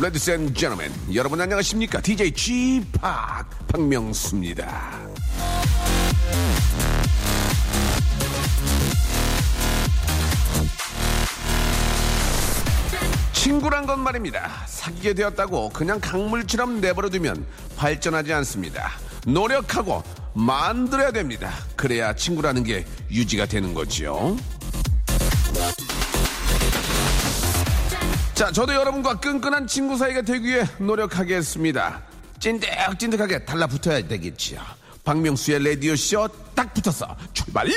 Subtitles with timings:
[0.00, 2.00] Ladies and gentlemen 여러분 안녕하십니까?
[2.00, 2.98] DJ G-Park
[3.68, 4.98] 박명수입니다.
[13.34, 14.64] 친구란 건 말입니다.
[14.66, 17.44] 사귀게 되었다고 그냥 강물처럼 내버려두면
[17.76, 18.92] 발전하지 않습니다.
[19.26, 20.02] 노력하고
[20.34, 21.52] 만들어야 됩니다.
[21.76, 24.36] 그래야 친구라는 게 유지가 되는 거지요
[28.40, 32.02] 자, 저도 여러분과 끈끈한 친구 사이가 되기 위해 노력하겠습니다.
[32.38, 34.62] 찐득찐득하게 달라붙어야 되겠지요.
[35.04, 37.14] 박명수의 라디오 쇼 딱 붙었어.
[37.34, 37.68] 출발!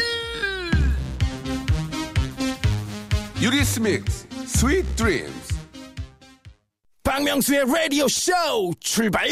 [3.42, 5.54] Eurythmics, Sweet Dreams.
[7.04, 8.32] 박명수의 라디오 쇼
[8.80, 9.28] 출발!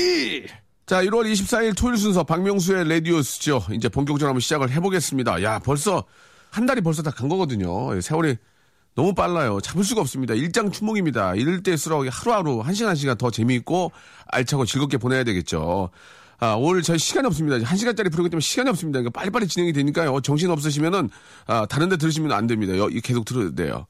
[0.86, 3.68] 자, 1월 24일 토요일 순서 박명수의 라디오 쇼죠.
[3.72, 5.42] 이제 본격적으로 한번 시작을 해보겠습니다.
[5.44, 6.04] 야, 벌써
[6.50, 8.02] 한 달이 벌써 다 간 거거든요.
[8.02, 8.36] 세월이
[8.96, 9.62] 너무 빨라요.
[9.62, 10.34] 잡을 수가 없습니다.
[10.34, 11.36] 일장춘몽입니다.
[11.36, 13.92] 이럴 때일수록 하루하루 한 시간 한 시간 더 재미있고
[14.28, 15.90] 알차고 즐겁게 보내야 되겠죠.
[16.40, 17.66] 아, 오늘 저희 시간이 없습니다.
[17.66, 19.00] 한 시간짜리 프로그램 때문에 시간이 없습니다.
[19.00, 20.22] 그러니까 빨리빨리 진행이 되니까요.
[20.22, 21.10] 정신 없으시면은
[21.46, 22.76] 아, 다른 데 들으시면 안 됩니다.
[22.78, 23.86] 여, 계속 들어야 돼요.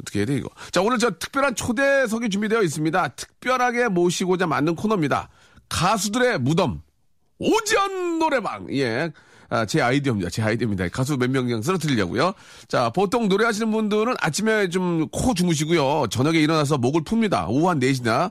[0.00, 0.48] 어떻게 해야 돼, 이거?
[0.72, 3.08] 자, 오늘 저 특별한 초대석이 준비되어 있습니다.
[3.08, 5.28] 특별하게 모시고자 만든 코너입니다.
[5.68, 6.82] 가수들의 무덤.
[7.38, 8.66] 오전 노래방.
[8.74, 9.12] 예.
[9.50, 10.30] 아, 제 아이디어입니다.
[10.30, 10.88] 제 아이디어입니다.
[10.88, 12.32] 가수 몇 명 그냥 쓰러뜨리려고요.
[12.68, 16.06] 자, 보통 노래하시는 분들은 아침에 좀 코 주무시고요.
[16.10, 17.46] 저녁에 일어나서 목을 풉니다.
[17.48, 18.30] 오후 한 4시나.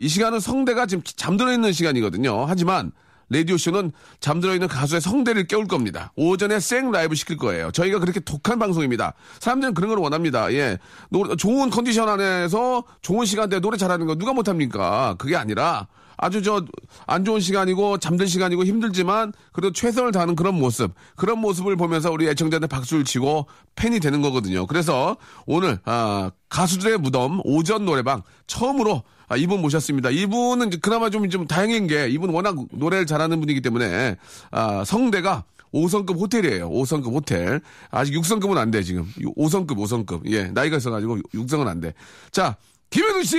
[0.00, 2.46] 이 시간은 성대가 지금 잠들어 있는 시간이거든요.
[2.46, 2.92] 하지만
[3.30, 6.12] 라디오쇼는 잠들어 있는 가수의 성대를 깨울 겁니다.
[6.16, 7.70] 오전에 생 라이브 시킬 거예요.
[7.72, 9.14] 저희가 그렇게 독한 방송입니다.
[9.40, 10.52] 사람들은 그런 걸 원합니다.
[10.52, 10.78] 예.
[11.10, 15.14] 노, 좋은 컨디션 안에서 좋은 시간대에 노래 잘하는 거 누가 못합니까?
[15.18, 16.64] 그게 아니라 아주 저
[17.06, 22.28] 안 좋은 시간이고 잠든 시간이고 힘들지만 그래도 최선을 다하는 그런 모습 그런 모습을 보면서 우리
[22.28, 24.66] 애청자들 박수를 치고 팬이 되는 거거든요.
[24.66, 25.16] 그래서
[25.46, 30.10] 오늘 아, 가수들의 무덤 오전 노래방 처음으로 아, 이분 모셨습니다.
[30.10, 34.16] 이분은 그나마 좀, 좀 다행인 게 이분 워낙 노래를 잘하는 분이기 때문에
[34.50, 36.70] 아, 성대가 5성급 호텔이에요.
[36.70, 37.60] 5성급 호텔.
[37.90, 39.10] 아직 6성급은 안 돼, 지금.
[39.36, 40.30] 5성급, 5성급.
[40.30, 41.94] 예, 나이가 있어가지고 6성은 안 돼.
[42.30, 42.56] 자,
[42.94, 43.36] 김현우 씨,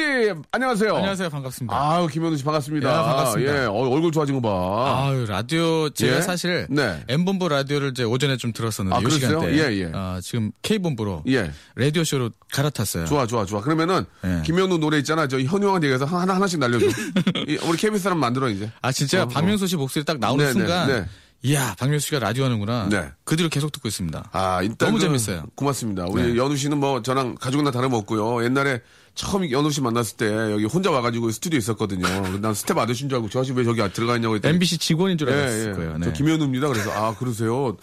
[0.52, 0.98] 안녕하세요.
[0.98, 1.30] 안녕하세요.
[1.30, 1.74] 반갑습니다.
[1.74, 2.92] 아유, 김현우 씨 반갑습니다.
[2.92, 3.62] 야, 반갑습니다.
[3.62, 5.08] 예, 어, 얼굴 좋아진 거 봐.
[5.08, 6.22] 아유, 라디오, 제가 예?
[6.22, 7.02] 사실, 네.
[7.08, 9.40] M본부 라디오를 이제 오전에 좀 들었었는데, 아, 이 그러세요?
[9.40, 9.54] 시간대.
[9.58, 9.92] 예, 예.
[9.94, 11.54] 아, 지금 K본부로, 예.
[11.76, 13.06] 라디오 쇼로 갈아탔어요.
[13.06, 13.62] 좋아, 좋아, 좋아.
[13.62, 14.42] 그러면은, 예.
[14.44, 15.26] 김현우 노래 있잖아.
[15.30, 16.88] 저 현우한테 얘기해서 하나, 하나씩 날려줘.
[17.48, 18.70] 이, 우리 KBS 사람 만들어, 이제.
[18.82, 21.06] 아, 진짜 어, 박명수 씨 목소리 딱 나오는 네, 순간, 네, 네.
[21.44, 22.90] 이야, 박명수 씨가 라디오 하는구나.
[22.90, 23.10] 네.
[23.24, 24.32] 그 뒤로 계속 듣고 있습니다.
[24.34, 25.46] 아, 일단 너무 그, 재밌어요.
[25.56, 26.08] 고맙습니다.
[26.10, 26.38] 우리 네.
[26.38, 28.44] 연우 씨는 뭐 저랑 가족이나 다름없고요.
[28.44, 28.82] 옛날에
[29.16, 32.06] 처음 연우 씨 만났을 때 여기 혼자 와가지고 스튜디오 있었거든요.
[32.40, 35.30] 난 스텝 아저씨인 줄 알고 저 아저씨 왜 저기 들어가 있냐고 했더니 MBC 직원인 줄
[35.30, 35.74] 예, 알았을 예.
[35.74, 35.98] 거예요.
[35.98, 36.06] 네.
[36.08, 36.68] 저 김연우입니다.
[36.68, 37.78] 그래서 아 그러세요.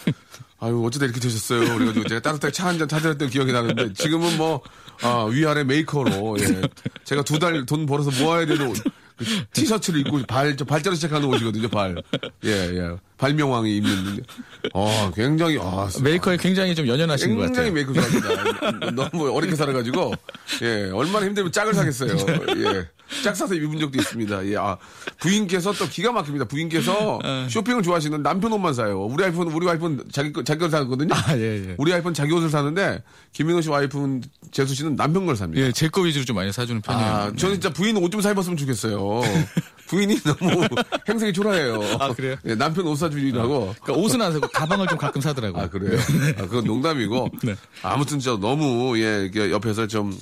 [0.61, 1.61] 아유 어쩌다 이렇게 되셨어요.
[1.79, 4.61] 그래가지고 제가 따뜻하게 차 한잔 타드렸던 기억이 나는데 지금은 뭐
[5.03, 6.63] 아, 위아래 메이커로 예.
[7.05, 8.73] 제가 두 달 돈 벌어서 모아야 되는
[9.17, 11.69] 그 티셔츠를 입고 발, 저 발자로 시작하는 옷이거든요.
[11.69, 11.97] 발.
[12.45, 12.97] 예, 예.
[13.19, 14.25] 발명왕이 입는.
[14.75, 17.93] 어, 굉장히 아, 메이커에 굉장히 좀 연연하신 것 굉장히 같아요.
[17.95, 18.91] 메이커 좋아합니다.
[18.91, 20.13] 너무 어렵게 살아가지고,
[20.63, 22.17] 예, 얼마나 힘들면 짝을 사겠어요.
[22.57, 22.89] 예.
[23.23, 24.47] 짝 사서 입은 적도 있습니다.
[24.47, 24.77] 예, 아,
[25.19, 26.47] 부인께서 또 기가 막힙니다.
[26.47, 27.47] 부인께서 어.
[27.51, 29.03] 쇼핑을 좋아하시는 남편 옷만 사요.
[29.05, 31.15] 우리 와이프는, 우리 와이프는 자기, 거- 자기 걸 사거든요.
[31.15, 31.75] 아, 예, 예.
[31.79, 33.03] 우리 와이프는 자기 옷을 사는데,
[33.33, 35.61] 김민호 씨 와이프는 재수 씨는 남편 걸 삽니다.
[35.67, 37.07] 예, 제 거 위주로 좀 많이 사주는 편이에요.
[37.07, 37.37] 아, 네.
[37.37, 39.21] 저는 진짜 부인 옷 좀 사입었으면 좋겠어요.
[39.89, 40.67] 부인이 너무
[41.09, 41.81] 행색이 초라해요.
[42.01, 42.37] 아, 그래요?
[42.47, 43.75] 예, 남편 옷 사주기도 하고.
[43.83, 45.63] 그러니까 옷은 안 사고 가방을 좀 가끔 사더라고요.
[45.63, 45.99] 아, 그래요?
[46.39, 47.29] 아, 그건 농담이고.
[47.45, 47.55] 네.
[47.83, 50.17] 아무튼 저 너무, 예, 옆에서 좀,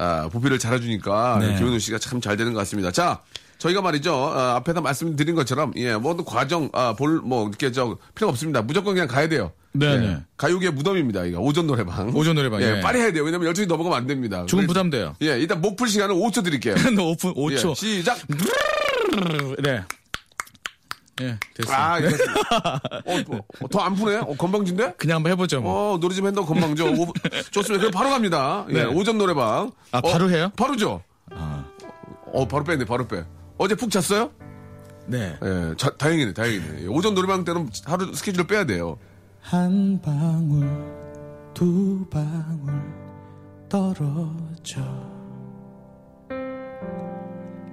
[0.00, 1.56] 아, 보필을 잘해주니까, 네.
[1.56, 2.92] 김현우 씨가 참 잘 되는 것 같습니다.
[2.92, 3.20] 자,
[3.58, 8.28] 저희가 말이죠, 아, 앞에서 말씀드린 것처럼, 예, 모든 과정, 아, 볼, 뭐, 이렇게 저, 필요
[8.28, 8.62] 없습니다.
[8.62, 9.50] 무조건 그냥 가야 돼요.
[9.72, 10.18] 네, 예, 네.
[10.36, 11.40] 가요계 무덤입니다, 이거.
[11.40, 12.14] 오전 노래방.
[12.14, 12.80] 오전 노래방, 예, 예.
[12.80, 13.24] 빨리 해야 돼요.
[13.24, 14.44] 왜냐면 12시 넘어가면 안 됩니다.
[14.46, 15.16] 조금 부담돼요.
[15.22, 16.74] 예, 일단 목풀 시간은 5초 드릴게요.
[17.00, 17.70] 오픈 5초.
[17.70, 18.18] 예, 시작!
[19.62, 19.82] 네.
[21.20, 21.76] 예, 됐어요.
[21.76, 21.98] 아,
[23.04, 24.16] 어, 더안 푸네?
[24.18, 24.94] 어, 건방진데?
[24.96, 25.94] 그냥 한번 해보죠, 뭐.
[25.94, 26.86] 어, 노래 좀 한다고 건방져.
[26.86, 27.06] 오,
[27.50, 27.80] 좋습니다.
[27.80, 28.64] 그럼 바로 갑니다.
[28.70, 28.84] 예, 네.
[28.84, 29.72] 오전 노래방.
[29.92, 30.50] 아, 어, 바로 해요?
[30.56, 31.02] 바로죠.
[32.32, 33.24] 어, 바로 빼네, 바로 빼.
[33.56, 34.30] 어제 푹 잤어요?
[35.06, 35.36] 네.
[35.42, 36.82] 예, 자, 다행이네, 다행이네.
[36.82, 38.98] 예, 오전 노래방 때는 하루 스케줄을 빼야 돼요.
[39.40, 40.68] 한 방울
[41.54, 42.72] 두 방울
[43.68, 44.80] 떨어져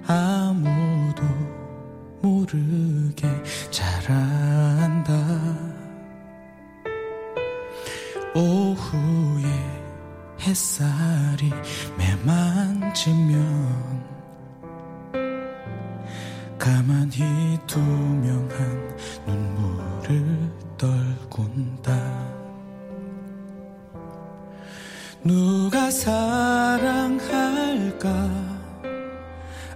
[0.06, 1.22] 아무도
[2.26, 3.28] 모르게
[3.70, 5.12] 자란다.
[8.34, 9.44] 오후에
[10.40, 11.52] 햇살이
[11.96, 14.04] 매만 맺히면
[16.58, 18.96] 가만히 투명한
[19.26, 21.94] 눈물을 떨군다.
[25.22, 27.26] 누가 사랑할까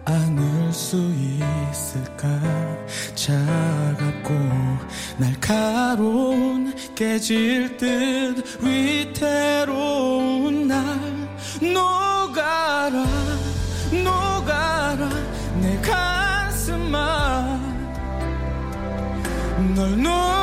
[0.05, 2.29] 안을 수 있을까?
[3.14, 4.35] 차갑고
[5.19, 10.79] 날카로운 깨질 듯 위태로운 날
[11.61, 13.05] 녹아라
[13.93, 15.08] 녹아라
[15.61, 17.58] 내 가슴아.
[19.75, 20.40] 널 놓아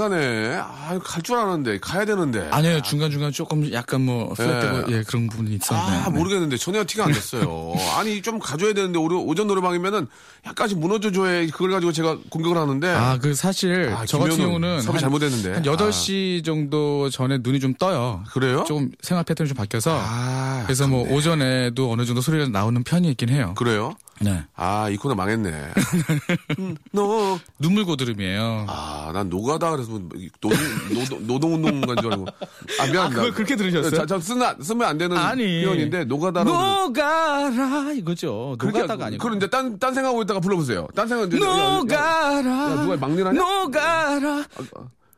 [0.00, 0.56] 가네.
[0.56, 2.48] 아, 갈 줄 알았는데, 가야 되는데.
[2.50, 7.10] 아니요 중간중간 조금 약간 뭐 플랫되고 예 그런 부분이 있었는데 아, 모르겠는데 전혀 티가 안
[7.12, 7.72] 났어요.
[7.98, 10.06] 아니 좀 가져야 되는데 오전 노래방이면은
[10.46, 14.98] 약간씩 무너져줘야 그걸 가지고 제가 공격을 하는데 아, 그 사실 아, 저 같은 경우는 섭외
[14.98, 15.52] 잘못했는데.
[15.54, 18.24] 한 8시 정도 전에 눈이 좀 떠요.
[18.32, 18.64] 그래요?
[18.66, 23.28] 조금 생활 패턴이 좀 바뀌어서 아, 그래서 뭐 오전에도 어느 정도 소리가 나오는 편이 있긴
[23.28, 23.54] 해요.
[23.56, 23.94] 그래요?
[24.22, 24.44] 네.
[24.54, 25.48] 아, 이 코너 망했네.
[26.58, 28.66] 음, 너, 눈물 고드름이에요.
[28.68, 30.00] 아, 난 노가다 그래서 뭐
[30.42, 30.58] 노동,
[30.92, 32.26] 노동, 노동운동가인 줄 알고.
[32.28, 33.08] 아, 미안합니다.
[33.08, 33.90] 그걸 그렇게 들으셨어요?
[34.00, 35.64] 자, 저 쓰면, 쓰면 안 되는 아니.
[35.64, 36.50] 표현인데, 노가다로.
[36.52, 38.56] 녹아라 이거죠.
[38.60, 39.22] 노가다가 아니고.
[39.22, 40.86] 그럼 이제 딴, 딴 생각하고 있다가 불러보세요.
[40.94, 41.38] 딴 생각 이제.
[41.42, 43.40] 야, 야, 누가 막내라냐?
[43.40, 44.44] 녹아라.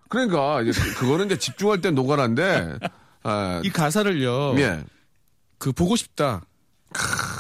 [0.08, 2.78] 그러니까, 이제 그- 그거는 이제 집중할 땐 노가라인데,
[3.24, 4.54] 아, 이 가사를요.
[4.58, 4.84] 예.
[5.58, 6.42] 그 보고 싶다.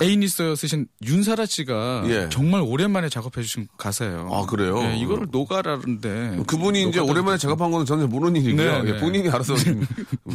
[0.02, 2.28] 애인 있어요 쓰신 윤사라 씨가 예.
[2.30, 4.28] 정말 오랜만에 작업해 주신 가사예요.
[4.32, 4.80] 아, 그래요?
[4.82, 6.42] 예, 이거를 녹아라는데.
[6.46, 8.82] 그분이 이제 오랜만에 작업한 거는 저는 모르는 일이고요.
[8.82, 9.00] 네, 예, 네.
[9.00, 9.54] 본인이 알아서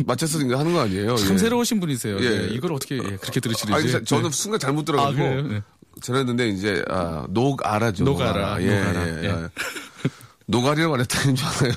[0.06, 1.16] 맞춰서 하는 거 아니에요.
[1.18, 1.38] 참 예.
[1.38, 2.18] 새로우신 분이세요.
[2.20, 2.30] 예.
[2.30, 3.74] 네, 이걸 어떻게 예, 그렇게 들으시는지.
[3.74, 4.36] 아니, 자- 저는 네.
[4.38, 5.24] 순간 잘못 아, 들어가지고.
[5.50, 5.62] 네.
[6.02, 8.04] 저랬는데 이제 아, 녹아라죠.
[8.04, 9.08] 녹아라, 예, 녹아라.
[9.08, 9.28] 예, 예.
[9.30, 9.48] 예.
[10.48, 11.74] 노가리라고 말했다는 줄 알아요.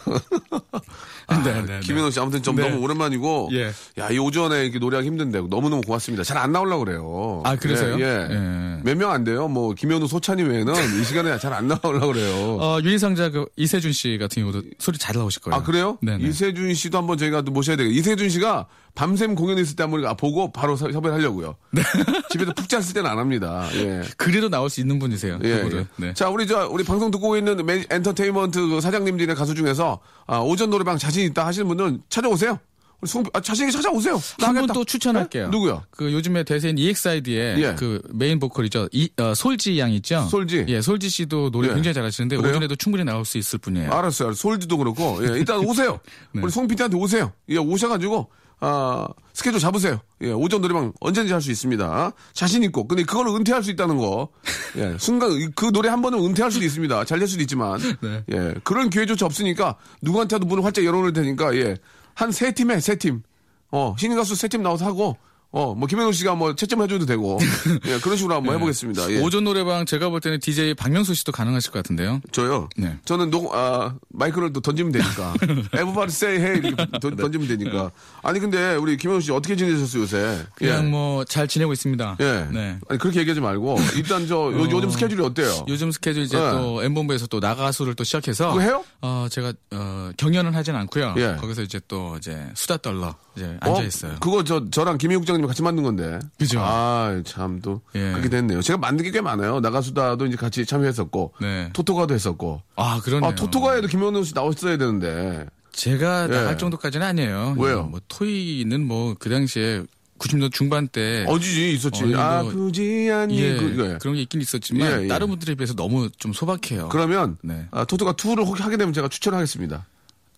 [1.27, 1.81] 아, 네, 네, 네.
[1.81, 2.69] 김현우 씨 아무튼 좀 네.
[2.69, 3.73] 너무 오랜만이고 예.
[3.99, 6.23] 야, 이 오전에 이렇게 노래하기 힘든데 너무너무 고맙습니다.
[6.25, 7.43] 잘 안 나오려고 그래요.
[7.45, 8.00] 아, 그래서요?
[8.00, 8.05] 예.
[8.05, 8.35] 예.
[8.35, 8.81] 예.
[8.83, 9.49] 몇 명 안 돼요.
[9.49, 12.59] 뭐 김현우 소찬이 외에는 이 시간에 잘 안 나오려고 그래요.
[12.61, 15.57] 어, 유일상자 그 이세준 씨 같은 경우도 소리 잘 나오실 거예요.
[15.61, 15.99] 아, 그래요?
[16.00, 16.27] 네네.
[16.29, 20.51] 이세준 씨도 한번 저희가 또 모셔야 되겠 이세준 씨가 밤샘 공연 있을 때 한번 보고
[20.53, 21.57] 바로 서- 섭외를 하려고요.
[21.73, 21.83] 네.
[22.31, 23.69] 집에서 푹 잤을 때는 안 합니다.
[23.75, 24.03] 예.
[24.17, 25.39] 그래도 나올 수 있는 분이세요.
[25.45, 25.49] 예.
[25.73, 25.87] 예.
[25.97, 26.15] 네.
[26.15, 30.71] 자, 우리 저 우리 방송 듣고 있는 맨- 엔터테인먼트 그 사장님들이나 가수 중에서 아, 오전
[30.71, 32.59] 노래방 자신 있다 하시는 분은 찾아오세요.
[33.03, 34.21] 우리 송, 아, 자신있게 찾아오세요.
[34.39, 34.67] 나 한 분.
[34.75, 35.45] 또 추천할게요.
[35.47, 35.51] 네?
[35.51, 35.83] 누구요?
[35.91, 37.75] 그 요즘에 대세인 EXID의 예.
[37.79, 38.89] 그 메인 보컬이죠.
[38.93, 40.21] 이, 어, 솔지 양 있죠.
[40.31, 40.67] 솔지?
[40.69, 41.75] 예, 솔지 씨도 노래 예.
[41.75, 42.51] 굉장히 잘하시는데 그래요?
[42.51, 43.87] 오전에도 충분히 나올 수 있을 분이에요.
[43.87, 44.29] 알았어요.
[44.29, 44.33] 알았어요.
[44.35, 45.19] 솔지도 그렇고.
[45.23, 45.99] 예, 일단 오세요.
[46.33, 46.43] 네.
[46.43, 47.33] 우리 송 PD한테 오세요.
[47.49, 48.29] 예, 오셔가지고,
[48.61, 50.00] 아, 스케줄 잡으세요.
[50.21, 52.12] 예, 오전 노래방 언제든지 할 수 있습니다.
[52.35, 52.87] 자신 있고.
[52.87, 54.29] 근데 그걸 은퇴할 수 있다는 거.
[54.76, 57.05] 예, 순간, 그 노래 한 번은 은퇴할 수도 있습니다.
[57.07, 57.81] 잘 될 수도 있지만.
[58.02, 58.23] 네.
[58.33, 61.76] 예, 그런 기회조차 없으니까 누구한테도 문을 활짝 열어놓을 테니까, 예,
[62.14, 63.23] 한 세 팀에 세 팀.
[63.71, 65.17] 어, 신인 가수 세 팀 나와서 하고,
[65.52, 67.38] 어, 뭐, 김현우 씨가 뭐, 채점 해줘도 되고.
[67.87, 69.11] 예, 그런 식으로 한번 해보겠습니다.
[69.12, 69.21] 예.
[69.21, 72.21] 오전 노래방 제가 볼 때는 DJ 박명수 씨도 가능하실 것 같은데요.
[72.33, 72.69] 저요?
[72.76, 72.99] 네.
[73.04, 75.35] 저는 녹, 아, 마이크를 또 던지면 되니까.
[75.75, 76.59] Everybody say hey.
[76.59, 77.90] 이렇게 던, 던지면 되니까.
[78.23, 80.45] 아니, 근데 우리 김현우 씨 어떻게 지내셨어요, 요새?
[80.54, 80.88] 그냥 예.
[80.88, 82.16] 뭐 잘 지내고 있습니다.
[82.21, 82.47] 예.
[82.52, 82.78] 네.
[82.88, 83.78] 아니, 그렇게 얘기하지 말고.
[83.97, 85.64] 일단 저, 요, 요즘 스케줄이 어때요?
[85.69, 86.50] 요즘 스케줄 이제 네.
[86.50, 88.85] 또 M본부에서 또 나가수를 또 시작해서 그거 해요?
[89.00, 91.14] 어 제가 어 경연은 하진 않고요.
[91.19, 91.37] 예.
[91.40, 94.16] 거기서 이제 또 이제 수다 떨러 이제 앉아 있어요.
[94.21, 96.19] 그거 저, 저랑 김혜국 장님 같이 만든 건데.
[96.39, 96.61] 그죠.
[96.63, 97.81] 아, 참 또.
[97.95, 98.11] 예.
[98.13, 98.63] 그렇게 됐네요.
[98.63, 99.61] 제가 만든 게 꽤 많아요.
[99.61, 101.35] 나가수다도 이제 같이 참여했었고.
[101.41, 101.71] 네.
[101.73, 102.63] 토토가도 했었고.
[102.77, 103.31] 아 그러네요.
[103.31, 105.47] 아, 토토가에도 김현우 씨 나왔어야 되는데.
[105.73, 106.29] 제가 예.
[106.33, 107.55] 나갈 정도까지는 아니에요.
[107.59, 107.85] 왜요?
[107.85, 109.83] 뭐 토이는 뭐 그 당시에
[110.19, 112.15] 90년 중반 때 어지지, 있었지.
[112.15, 113.41] 어, 아프지 않니.
[113.41, 113.99] 예, 그, 예.
[113.99, 115.09] 그런 게 있긴 있었지만 예, 예.
[115.09, 116.91] 다른 분들에 비해서 너무 좀 소박해요.
[116.91, 117.67] 그러면 네.
[117.71, 119.87] 아, 토토가 2를 혹 하게 되면 제가 추천하겠습니다.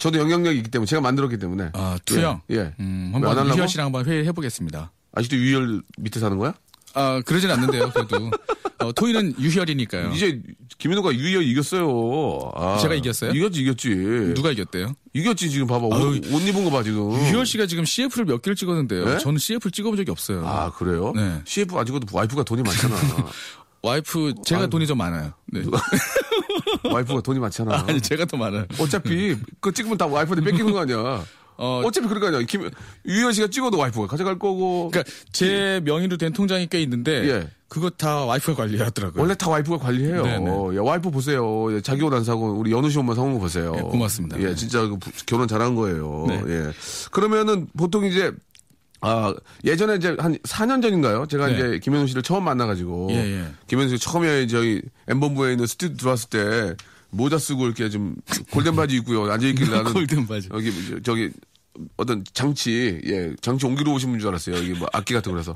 [0.03, 1.71] 저도 영향력이 있기 때문에 제가 만들었기 때문에.
[1.75, 2.41] 아 투영.
[2.51, 2.57] 예.
[2.57, 2.75] 예.
[2.81, 3.47] 음, 한번?
[3.57, 4.91] 유현 씨랑 한번 회의해 보겠습니다.
[5.13, 6.55] 아직도 유열 밑에 사는 거야?
[6.95, 7.91] 아 그러진 않는데요.
[7.91, 8.31] 그래도
[8.81, 10.11] 어, 토이는 유혈이니까요.
[10.11, 10.43] 이제
[10.79, 12.51] 김연우가 유희열 이겼어요.
[12.57, 13.31] 아, 제가 이겼어요?
[13.31, 13.89] 이겼지, 이겼지.
[14.35, 14.93] 누가 이겼대요?
[15.13, 15.87] 이겼지 지금 봐봐.
[15.87, 17.13] 옷, 아유, 옷 입은 거 봐 지금.
[17.12, 19.05] 유희열 씨가 지금 CF를 몇 개를 찍었는데요.
[19.05, 19.19] 네?
[19.19, 20.45] 저는 CF를 찍어본 적이 없어요.
[20.45, 21.13] 아 그래요?
[21.15, 21.41] 네.
[21.45, 22.97] CF 아직도 와이프가 돈이 많잖아.
[23.83, 25.33] 와이프 제가 돈이 좀 많아요.
[25.47, 25.62] 네.
[26.91, 27.85] 와이프가 돈이 많잖아.
[27.89, 28.65] 아니 제가 더 많아요.
[28.79, 31.25] 어차피 그 찍으면 다 와이프한테 뺏기는 거 아니야.
[31.59, 32.43] 어, 어차피 그럴 거 아니야.
[32.43, 32.69] 김
[33.07, 34.89] 유희열 씨가 찍어도 와이프가 가져갈 거고.
[34.91, 37.49] 그러니까 제 명의로 된 통장이 꽤 있는데 예.
[37.69, 39.21] 그거 다 와이프가 관리하더라고요.
[39.21, 40.23] 원래 다 와이프가 관리해요.
[40.23, 40.51] 네네.
[40.75, 41.75] 예, 와이프 보세요.
[41.75, 43.73] 예, 자기 옷 안 사고 우리 연우 씨 옷만 사온 거 보세요.
[43.77, 44.39] 예, 고맙습니다.
[44.41, 44.55] 예, 네.
[44.55, 46.27] 진짜 그 부- 결혼 잘한 거예요.
[46.29, 46.43] 네.
[46.47, 46.71] 예.
[47.11, 48.33] 그러면은 보통 이제
[49.03, 51.27] 아, 예전에 이제 한 4년 전인가요?
[51.27, 51.55] 제가 네.
[51.55, 53.09] 이제 김현우 씨를 처음 만나가지고.
[53.11, 53.45] 예, 예.
[53.67, 56.75] 김현우 씨 처음에 저희 엠본부에 있는 스튜디오 들어왔을 때
[57.11, 58.15] 모자 쓰고 이렇게 좀
[58.51, 59.31] 골덴 바지 입고요.
[59.31, 59.93] 앉아있길래 나는.
[59.93, 60.49] 골든 바지.
[60.53, 61.31] 여기 저- 저기
[61.97, 64.57] 어떤 장치, 예, 장치 옮기러 오신 분 줄 알았어요.
[64.57, 65.53] 여기 뭐 악기 같은 거 그래서.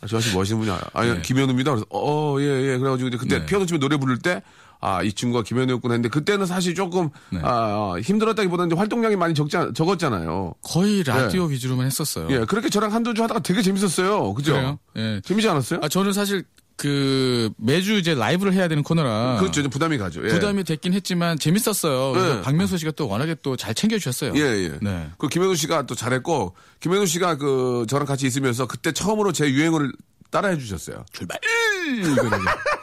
[0.00, 0.80] 아, 저 아저씨 뭐 하시는 분이야?
[0.92, 1.22] 아니, 네.
[1.22, 1.70] 김현우입니다.
[1.70, 2.78] 그래서, 어, 예, 예.
[2.78, 3.46] 그래가지고 이제 그때 네.
[3.46, 4.42] 피아노 치면 노래 부를 때,
[4.80, 7.38] 아, 이 친구가 김현우였구나 했는데 그때는 사실 조금, 네.
[7.42, 10.54] 아, 아, 힘들었다기보다는 활동량이 많이 적지, 않- 적었잖아요.
[10.62, 12.28] 거의 라디오 위주로만 했었어요.
[12.30, 14.32] 예, 그렇게 저랑 한두 주 하다가 되게 재밌었어요.
[14.34, 14.52] 그죠?
[14.54, 14.78] 그래요?
[14.96, 15.20] 예.
[15.24, 15.80] 재밌지 않았어요?
[15.82, 16.44] 아 저는 사실
[16.76, 19.60] 그 매주 이제 라이브를 해야 되는 코너라 그렇죠.
[19.60, 20.24] 좀 부담이 가죠.
[20.24, 20.28] 예.
[20.28, 22.14] 부담이 됐긴 했지만 재밌었어요.
[22.14, 22.40] 네.
[22.42, 24.32] 박명수 씨가 또 워낙에 또 잘 챙겨주셨어요.
[24.36, 24.78] 예, 예.
[24.80, 25.10] 네.
[25.18, 29.92] 그 김연우 씨가 또 잘했고, 김연우 씨가 그 저랑 같이 있으면서 그때 처음으로 제 유행어를
[30.30, 31.04] 따라해 주셨어요.
[31.12, 31.38] 출발.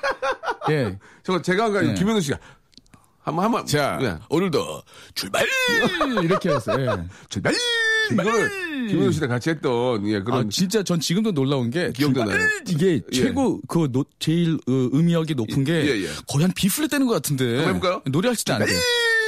[0.72, 0.98] 예.
[1.24, 1.94] 저 제가 그 네.
[1.94, 2.38] 김연우 씨가
[3.22, 4.16] 한번 한번 자 예.
[4.30, 4.82] 오늘도
[5.16, 5.46] 출발
[6.24, 6.98] 이렇게 했어요.
[7.04, 7.08] 예.
[7.30, 7.54] 출발
[8.12, 12.38] 이거를 김연우 씨랑 같이 했던 예아 그런 진짜 전 지금도 놀라운 게 기억도 출발!
[12.40, 12.50] 나요.
[12.70, 16.08] 이게 최고 그 노- 제일 어, 음역이 높은 게 예, 예.
[16.28, 18.02] 거의 한 B flat 되는 것 같은데 한번 해볼까요?
[18.06, 18.80] 노래할 때 안 돼요.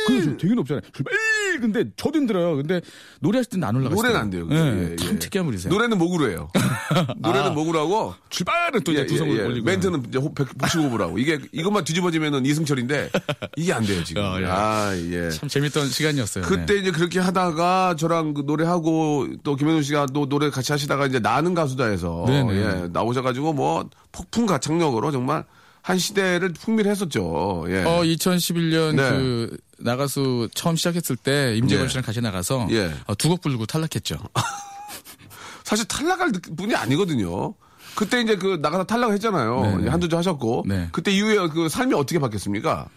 [0.08, 0.81] 그게 되게 높잖아요.
[0.93, 1.13] 출발
[1.59, 2.55] 근데 저도 힘들어요.
[2.57, 2.81] 근데
[3.19, 3.95] 노래할 때는 안 올라가요.
[3.95, 4.47] 노래는 안 돼요.
[4.47, 4.59] 그죠?
[4.59, 5.19] 예, 예, 참 예.
[5.19, 5.71] 특이한 분이세요.
[5.73, 6.49] 노래는 목으로 해요.
[7.19, 9.45] 노래는 목으로 하고 출발은 또 이제 예, 두 손을 예, 예.
[9.45, 13.09] 올리고 멘트는 이제 호- 백- 복식호흡으로 하고 이게 이것만 뒤집어지면은 이승철인데
[13.57, 14.21] 이게 안 돼요 지금.
[14.25, 14.45] 어, 예.
[14.45, 15.29] 아 예.
[15.29, 16.43] 참 재밌던 시간이었어요.
[16.45, 16.79] 그때 네.
[16.81, 21.53] 이제 그렇게 하다가 저랑 그 노래하고 또 김현우 씨가 또 노래 같이 하시다가 이제 나는
[21.53, 22.25] 가수다 해서.
[22.29, 25.43] 예, 나오셔가지고 뭐 폭풍 가창력으로 정말
[25.81, 27.65] 한 시대를 풍미했었죠.
[27.69, 27.83] 예.
[27.83, 29.09] 어 2011년 네.
[29.09, 31.89] 그 나가수 처음 시작했을 때 임재건 예.
[31.89, 32.93] 씨랑 같이 나가서 예.
[33.05, 34.17] 어, 두곡 부르고 탈락했죠.
[35.63, 37.53] 사실 탈락할 분이 아니거든요.
[37.95, 39.62] 그때 이제 그 나가서 탈락했잖아요.
[39.62, 39.81] 네네.
[39.81, 40.89] 이제 한두 주 하셨고 네.
[40.91, 42.88] 그때 이후에 그 삶이 어떻게 바뀌었습니까?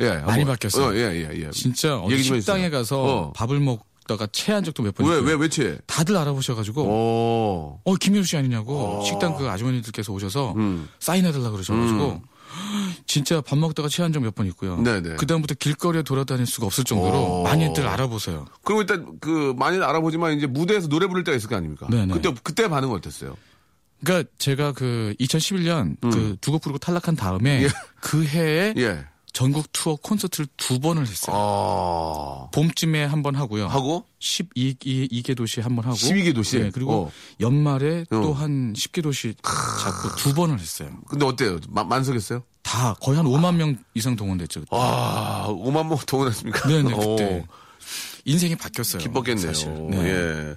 [0.00, 0.86] 예, 많이 바뀌었어요.
[0.86, 1.50] 어, 예, 예, 예.
[1.50, 2.70] 진짜 어디 식당에 해주세요.
[2.70, 3.32] 가서 어.
[3.32, 5.30] 밥을 먹 다가 체한 적도 몇번 왜, 있고요.
[5.30, 5.76] 왜, 왜 취해?
[5.86, 7.80] 다들 알아보셔가지고 오.
[7.84, 10.54] 어 김현우 씨 아니냐고 식당 그 아주머니들께서 오셔서 어.
[10.56, 10.88] 음.
[11.00, 12.22] 사인해달라 그러셔가지고
[13.06, 14.76] 진짜 밥 먹다가 체한 적 몇 번 있고요.
[14.80, 15.16] 네네.
[15.16, 17.42] 그 다음부터 길거리에 돌아다닐 수가 없을 정도로 어.
[17.42, 18.46] 많이들 알아보세요.
[18.62, 21.86] 그리고 일단 그 많이 알아보지만 이제 무대에서 노래 부를 때가 있을 거 아닙니까?
[21.90, 22.14] 네네.
[22.14, 23.36] 그때 그때 반응 은 어땠어요?
[24.04, 27.64] 그러니까 제가 그 2011년 그두 곡 부르고 탈락한 다음에 음.
[27.64, 27.68] 예.
[28.00, 29.04] 그 해에 예.
[29.34, 31.36] 전국 투어 콘서트를 두 번을 했어요.
[31.36, 32.48] 아.
[32.52, 33.66] 봄쯤에 한 번 하고요.
[33.66, 36.58] 하고 12개 도시 한 번 하고 12개 도시?
[36.60, 37.12] 네, 그리고 어.
[37.40, 38.20] 연말에 어.
[38.22, 40.90] 또한 10개 도시 잡고 두 번을 했어요.
[41.08, 41.58] 근데 어때요?
[41.68, 42.44] 마- 만석했어요?
[42.62, 44.60] 다 거의 한 5만 명 이상 동원됐죠.
[44.60, 44.70] 그때.
[44.72, 46.68] 아, 5만 명 동원했습니까?
[46.68, 47.16] 네네, 오.
[47.16, 47.44] 그때.
[48.26, 49.02] 인생이 바뀌었어요.
[49.02, 49.46] 기뻤겠네요.
[49.48, 49.68] 사실.
[49.90, 49.98] 네.
[49.98, 50.54] 예.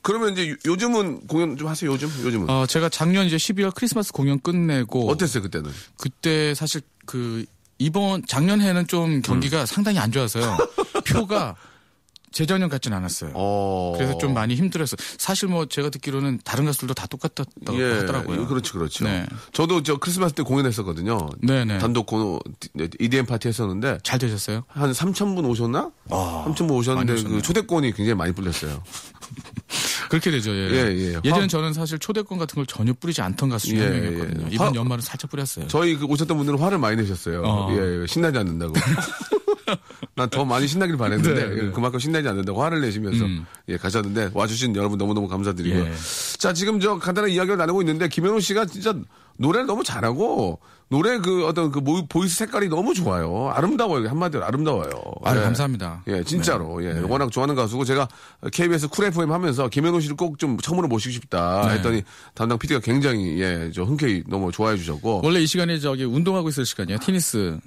[0.00, 1.90] 그러면 이제 요- 요즘은 공연 좀 하세요.
[1.90, 5.70] 요즘 요즘은 어, 제가 작년 이제 12월 크리스마스 공연 끝내고 어땠어요 그때는?
[5.98, 7.44] 그때 사실 그
[7.82, 9.66] 이번 작년에는 좀 경기가 음.
[9.66, 10.56] 상당히 안 좋아서요.
[11.06, 11.56] 표가
[12.30, 13.32] 재작년 같진 않았어요.
[13.34, 13.92] 어.
[13.96, 14.96] 그래서 좀 많이 힘들었어요.
[15.18, 17.48] 사실 뭐 제가 듣기로는 다른 가수들도 다 똑같다고
[17.78, 18.46] 예, 하더라고요.
[18.46, 19.04] 그렇죠, 그렇죠.
[19.04, 19.26] 네.
[19.52, 21.28] 저도 저 크리스마스 때 공연했었거든요.
[21.42, 21.78] 네네.
[21.78, 22.40] 단독 고
[22.98, 24.64] EDM 파티 했었는데 잘 되셨어요?
[24.68, 25.90] 한 3천 분 오셨나?
[26.08, 27.22] 3천 분 오셨는데.
[27.24, 28.82] 그 초대권이 굉장히 많이 불렸어요.
[30.12, 30.50] 그렇게 되죠.
[30.50, 30.68] 예.
[30.70, 31.30] 예, 예.
[31.30, 34.46] 전에 화- 저는 사실 초대권 같은 걸 전혀 뿌리지 않던 가수 중에 예, 한 명이었거든요.
[34.46, 34.54] 예.
[34.54, 35.66] 이번 화- 연말은 살짝 뿌렸어요.
[35.68, 37.42] 저희 그 오셨던 분들은 화를 많이 내셨어요.
[37.42, 37.68] 어.
[37.72, 38.74] 예, 예, 신나지 않는다고.
[40.14, 41.66] 난 더 많이 신나길 바랬는데 네, 네.
[41.66, 43.46] 예, 그만큼 신나지 않는다고 화를 내시면서 음.
[43.68, 45.86] 예, 가셨는데 와주신 여러분 너무너무 감사드리고요.
[45.86, 45.92] 예.
[46.38, 48.94] 자 지금 저 간단한 이야기를 나누고 있는데 김현우 씨가 진짜
[49.38, 50.60] 노래를 너무 잘하고
[50.92, 53.50] 노래 그 어떤 그 모- voice 색깔이 너무 좋아요.
[53.54, 54.08] 아름다워요.
[54.10, 54.90] 한마디로 아름다워요.
[55.24, 55.40] 아, 예.
[55.40, 56.02] 감사합니다.
[56.08, 56.84] 예, 진짜로.
[56.84, 56.98] 예.
[57.08, 58.06] 워낙 좋아하는 가수고 제가
[58.52, 61.74] KBS 쿨 FM 하면서 김연우 씨를 꼭 좀 처음으로 모시고 싶다 네.
[61.76, 62.02] 했더니
[62.34, 66.66] 담당 PD가 굉장히 예, 저 흔쾌히 너무 좋아해 주셨고 원래 이 시간이 저기 운동하고 있을
[66.66, 66.98] 시간이에요.
[66.98, 67.58] 테니스.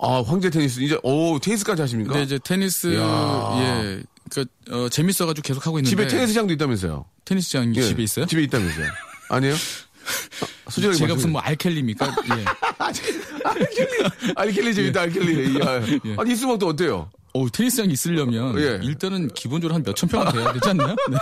[0.00, 2.12] 아, 황제 테니스 이제 오, 테니스까지 하십니까?
[2.12, 3.56] 근데 이제 테니스 이야.
[3.60, 4.02] 예.
[4.32, 7.04] 그 어, 재밌어 가지고 계속 하고 있는데 집에 테니스장도 있다면서요?
[7.24, 7.82] 테니스장 예.
[7.82, 8.26] 집에 있어요?
[8.26, 8.86] 집에 있다면서요?
[9.28, 9.54] 아니에요?
[10.66, 12.06] 아, 솔직하게 제가 무슨 뭐 알켈리입니까?
[12.38, 12.44] 예.
[14.36, 15.60] 알켈리 집에 있다 알켈리.
[15.60, 15.80] 야.
[16.04, 16.14] 예.
[16.16, 17.10] 아니 있으면 또 어때요?
[17.36, 18.78] 어, 테니스장 있으려면 예.
[18.84, 20.94] 일단은 기본적으로 한 몇천 평은 돼야 되지 않나요?
[21.10, 21.16] 네.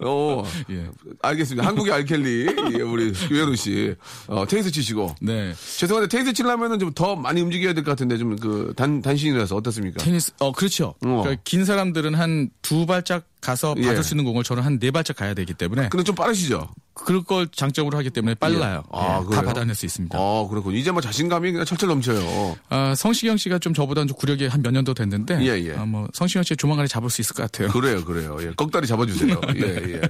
[0.00, 0.88] 어, 예.
[1.22, 1.64] 알겠습니다.
[1.68, 2.46] 한국의 알켈리
[2.76, 3.94] 예, 우리 유현우 씨
[4.26, 5.54] 어, 테니스 치시고 네.
[5.76, 10.02] 죄송한데 테니스 치려면은 좀 더 많이 움직여야 될 것 같은데 좀 그 단 단신이라서 어떻습니까?
[10.02, 10.94] 테니스 어 그렇죠.
[11.04, 11.20] 어.
[11.22, 13.86] 그러니까 긴 사람들은 한 두 발짝 가서 예.
[13.86, 16.68] 받을 수 있는 공을 저는 한 네 발짝 가야 되기 때문에 근데 좀 빠르시죠?
[16.94, 18.82] 그럴 걸 장점으로 하기 때문에 빨라요.
[18.86, 18.90] 예.
[18.92, 19.34] 아, 예?
[19.34, 20.18] 다 받아낼 수 있습니다.
[20.18, 20.74] 어, 그렇군.
[20.74, 22.56] 이제 뭐 자신감이 그냥 철철 넘쳐요.
[22.68, 25.74] 아, 성시경 씨가 좀 저보다는 좀 구력이 한 몇 년 더 됐는데 예, 예.
[25.76, 27.68] 아, 뭐 성시경 씨 조만간에 잡을 수 있을 것 같아요.
[27.72, 28.36] 그래요, 그래요.
[28.40, 29.40] 예, 꺽다리 잡아주세요.
[29.56, 29.60] 예,
[29.94, 30.00] 예.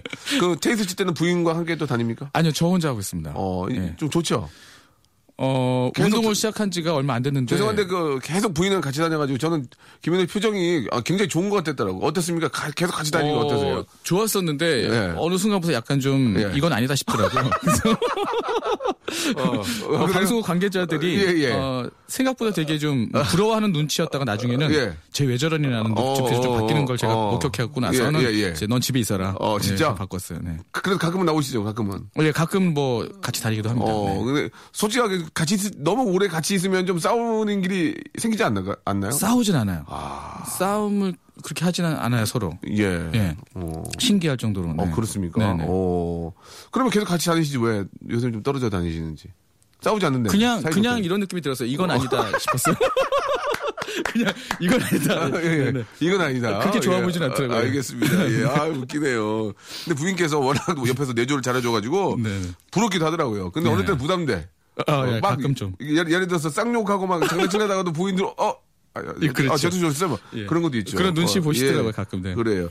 [0.40, 2.30] 그 테니스 칠 때는 부인과 함께 또 다닙니까?
[2.32, 3.32] 아니요, 저 혼자 하고 있습니다.
[3.34, 3.94] 어, 이- 예.
[3.98, 4.48] 좀 좋죠.
[5.38, 9.66] 어, 운동을 저- 시작한 지가 얼마 안 됐는데 죄송한데 그 계속 부인이랑 같이 다녀가지고 저는
[10.00, 12.06] 김현우 표정이 아, 굉장히 좋은 것 같았더라고.
[12.06, 12.48] 어땠습니까?
[12.48, 13.84] 가- 계속 같이 다니는 거 어떠세요?
[14.02, 15.14] 좋았었는데 예.
[15.18, 16.50] 어느 순간부터 약간 좀 예.
[16.56, 17.50] 이건 아니다 싶더라고요.
[19.36, 20.06] 어, 어, 그래요?
[20.12, 21.52] 방송 관계자들이 예, 예.
[21.52, 24.70] 어, 생각보다 되게 좀 부러워하는 눈치였다가 나중에는
[25.16, 25.26] 예.
[25.26, 27.30] 쟤왜 저러니 라는 어, 눈치에서 좀 어, 바뀌는 걸 제가 어.
[27.32, 28.50] 목격해갖고 나서는 예, 예, 예.
[28.50, 29.34] 이제 넌 집에 있어라.
[29.40, 29.84] 어, 진짜?
[29.84, 30.40] 예, 좀 바꿨어요.
[30.42, 30.58] 네.
[30.72, 32.08] 그래도 가끔은 나오시죠, 가끔은.
[32.14, 33.90] 원래 가끔 뭐 같이 다니기도 합니다.
[33.90, 34.24] 어, 네.
[34.24, 39.10] 근데 솔직하게 같이 있- 너무 오래 같이 있으면 좀 싸우는 길이 생기지 않나, 않나요?
[39.12, 39.84] 싸우진 않아요.
[40.58, 42.52] 싸움을 그렇게 하지는 않아요 서로.
[42.68, 43.10] 예.
[43.14, 43.36] 예.
[43.54, 43.82] 어.
[43.98, 44.70] 신기할 정도로.
[44.70, 44.90] 어, 네.
[44.90, 45.38] 그렇습니까?
[45.40, 45.64] 네네.
[45.68, 46.32] 어.
[46.70, 49.28] 그러면 계속 같이 다니시지 왜 요새 좀 떨어져 다니시는지.
[49.80, 50.30] 싸우지 않는데.
[50.30, 51.04] 그냥 그냥.
[51.04, 51.68] 이런 느낌이 들었어요.
[51.68, 52.74] 이건 아니다 싶었어요.
[54.04, 55.14] 그냥 이건 아니다.
[55.14, 55.64] 아, 예, 예.
[55.64, 55.84] 네네.
[56.00, 56.58] 이건 아니다.
[56.60, 57.02] 그렇게 좋아 예.
[57.02, 57.56] 보이진 않더라고요.
[57.56, 58.30] 아, 알겠습니다.
[58.32, 58.44] 예.
[58.44, 59.52] 아, 웃기네요.
[59.84, 62.42] 근데 부인께서 워낙 옆에서 내조를 잘해줘가지고 네네.
[62.70, 63.50] 부럽기도 하더라고요.
[63.50, 63.74] 근데 네.
[63.74, 64.48] 어느 때는 부담돼.
[64.86, 65.74] 아, 예, 막 가끔 좀.
[65.80, 68.54] 예를, 예를 들어서 쌍욕하고 막 장난치려다가도 부인들 어.
[68.94, 69.52] 아, 예, 그렇죠.
[69.52, 70.08] 아, 저도 좋았어요.
[70.10, 70.46] 뭐 예.
[70.46, 70.96] 그런 것도 있죠.
[70.96, 71.92] 그런 눈치 어, 보시더라고요, 예.
[71.92, 72.34] 가끔, 네.
[72.34, 72.68] 그래요.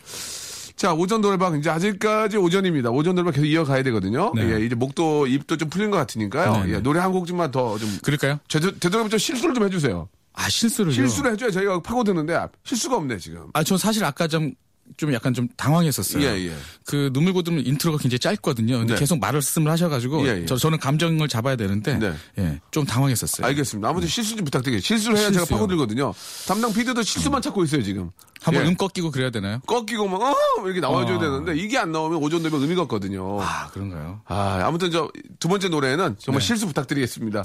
[0.75, 2.89] 자, 오전 노래방 이제 아직까지 오전입니다.
[2.89, 4.33] 오전 노래방 계속 이어가야 되거든요.
[4.35, 4.55] 네.
[4.59, 6.51] 예, 이제 목도 입도 좀 풀린 것 같으니까요.
[6.57, 6.73] 네, 네.
[6.73, 8.39] 예, 노래 한 곡쯤만 더 좀 그럴까요?
[8.49, 10.09] 되도록이면 좀 실수를 좀 해주세요.
[10.35, 13.47] 아 실수를 실수를 해줘야 저희가 파고드는데 아, 실수가 없네 지금.
[13.53, 14.51] 아, 전 사실 아까 좀,
[14.97, 16.21] 좀 약간 좀 당황했었어요.
[16.23, 16.55] 예, 예.
[16.85, 18.77] 그 눈물 고드는 인트로가 굉장히 짧거든요.
[18.79, 18.99] 근데 네.
[18.99, 20.45] 계속 말씀을 하셔가지고 예, 예.
[20.45, 22.13] 저, 저는 감정을 잡아야 되는데 네.
[22.37, 23.47] 예, 좀 당황했었어요.
[23.47, 23.87] 알겠습니다.
[23.89, 24.81] 아무튼 실수 좀 부탁드릴게요.
[24.81, 25.55] 실수를 해야 제가 실수요.
[25.57, 26.13] 파고들거든요.
[26.47, 28.11] 담당 피드도 실수만 찾고 있어요 지금.
[28.41, 28.69] 한번 예.
[28.69, 29.59] 음 꺾이고 그래야 되나요?
[29.65, 30.35] 꺾이고 막 어!
[30.65, 31.19] 이렇게 나와줘야 아.
[31.19, 33.41] 되는데 이게 안 나오면 오전 되면 의미가 없거든요.
[33.41, 34.21] 아 그런가요?
[34.27, 36.45] 아, 아무튼 저 두 번째 노래는 정말 네.
[36.47, 37.43] 실수 부탁드리겠습니다.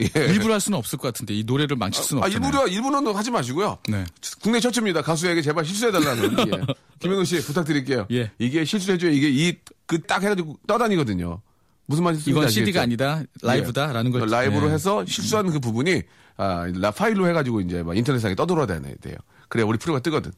[0.00, 0.20] 예.
[0.26, 2.46] 일부러 할 수는 없을 것 같은데 이 노래를 망칠 수는 아, 없잖아요.
[2.48, 3.78] 일부러, 일부러는 하지 마시고요.
[3.88, 4.04] 네.
[4.42, 5.02] 국내 최초입니다.
[5.02, 6.36] 가수에게 제발 실수해 달라는.
[6.52, 6.66] 예.
[6.98, 8.06] 김현우 씨 부탁드릴게요.
[8.12, 8.30] 예.
[8.38, 11.40] 이게 실수해줘야 이게 이, 그 딱 해가지고 떠다니거든요.
[11.86, 12.48] 무슨 말인지 이건?
[12.48, 14.72] CD가 아니다 라이브다라는 걸 라이브로 예.
[14.74, 16.02] 해서 실수한 그 부분이
[16.36, 19.14] 아, 라 파일로 해가지고 이제 막 인터넷상에 떠돌아다녀야 돼요.
[19.48, 20.32] 그래야 우리 프로가 뜨거든.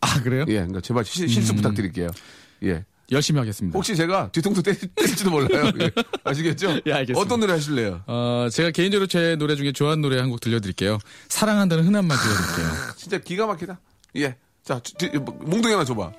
[0.00, 0.44] 아 그래요?
[0.48, 1.56] 예, 그러니까 제발 시- 실수 음.
[1.56, 2.08] 부탁드릴게요.
[2.62, 2.84] 예.
[3.12, 3.76] 열심히 하겠습니다.
[3.76, 5.70] 혹시 제가 뒤통수 때, 때릴지도 몰라요.
[5.80, 5.90] 예.
[6.24, 6.80] 아시겠죠?
[6.86, 7.20] 예, 알겠습니다.
[7.20, 8.02] 어떤 노래 하실래요?
[8.06, 10.98] 어, 제가 개인적으로 제 노래 중에 좋아하는 노래 한 곡 들려드릴게요.
[11.28, 12.94] 사랑한다는 흔한 말 들려드릴게요.
[12.96, 13.78] 진짜 기가 막히다.
[14.16, 14.36] 예.
[14.64, 16.12] 자, 뒤- 뒤- 몽둥이 하나 줘봐.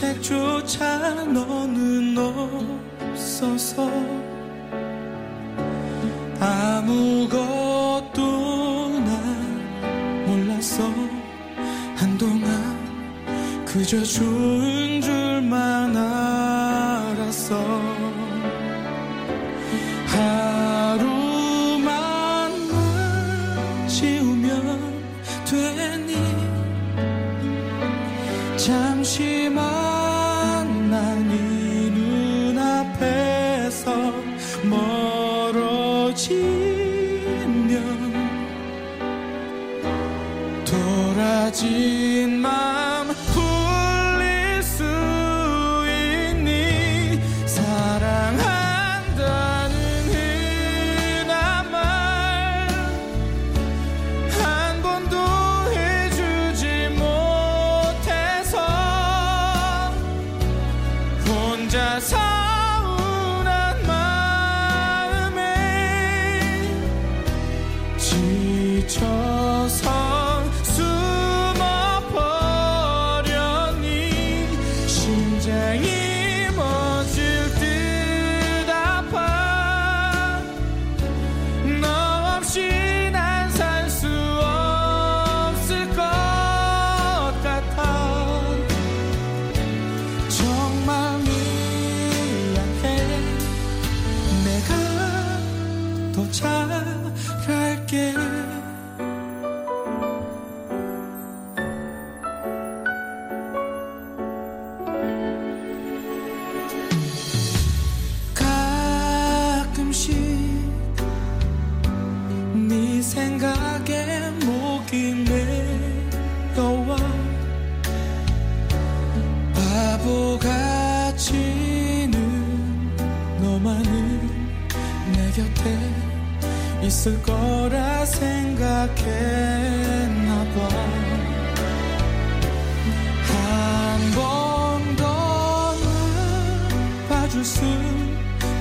[0.00, 2.16] 색조차 너는
[3.12, 3.86] 없어서
[6.40, 8.18] 아무것도
[9.04, 10.90] 난 몰랐어
[11.96, 12.80] 한동안
[13.66, 14.89] 그저 좋은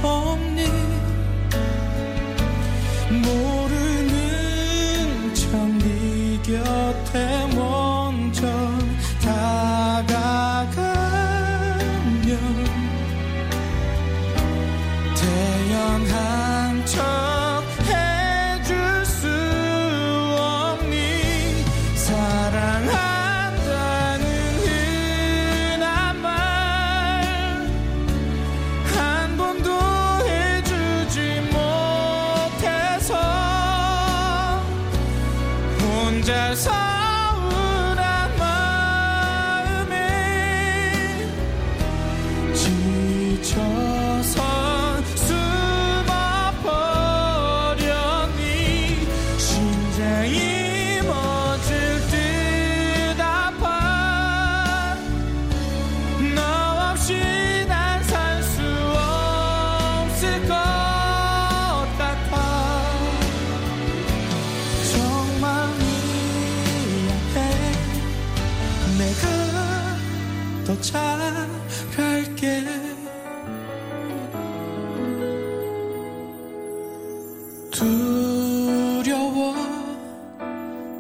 [0.04, 0.65] 없니?
[3.24, 4.13] 모르는
[5.34, 7.48] 척네 곁에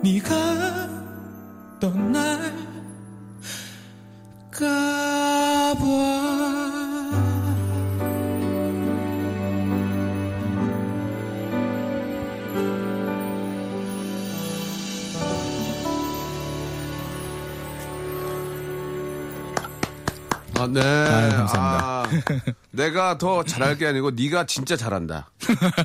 [0.09, 0.89] 네가
[1.79, 2.49] 떠날까봐
[20.59, 20.81] 아, 네.
[20.81, 21.55] 감사합니다.
[21.57, 22.05] 아,
[22.71, 25.29] 내가 더 잘할 게 아니고 네가 진짜 잘한다.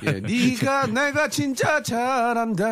[0.05, 2.65] 예, 네가 내가 진짜 잘한다.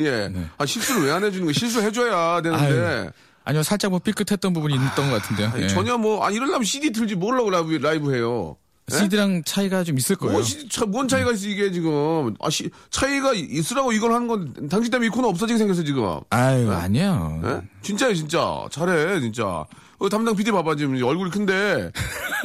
[0.00, 0.32] 예.
[0.58, 1.52] 아, 실수를 왜 안 해주는 거야?
[1.52, 2.70] 실수 해줘야 되는데.
[2.72, 2.86] 네.
[2.86, 3.10] 아유,
[3.44, 5.50] 아니요, 살짝 뭐 삐끗했던 부분이 있던 것 같은데요.
[5.54, 5.68] 아니, 예.
[5.68, 8.56] 전혀 뭐, 아, 이러려면 CD 틀지 뭐라고 라이브, 라이브 해요.
[8.92, 8.96] 예?
[8.96, 10.32] CD랑 차이가 좀 있을 거예요.
[10.38, 12.34] 뭐, 차, 뭔 차이가 있어, 이게 지금.
[12.40, 16.20] 아, 시, 차이가 있으라고 이걸 하는 건, 당신 때문에 이 코너 없어지게 생겼어, 지금.
[16.30, 17.40] 아유, 아니에요.
[17.44, 17.60] 예?
[17.82, 18.66] 진짜요, 진짜.
[18.70, 19.64] 잘해, 진짜.
[20.00, 21.92] 어, 담당 PD 봐봐 지금 얼굴이 큰데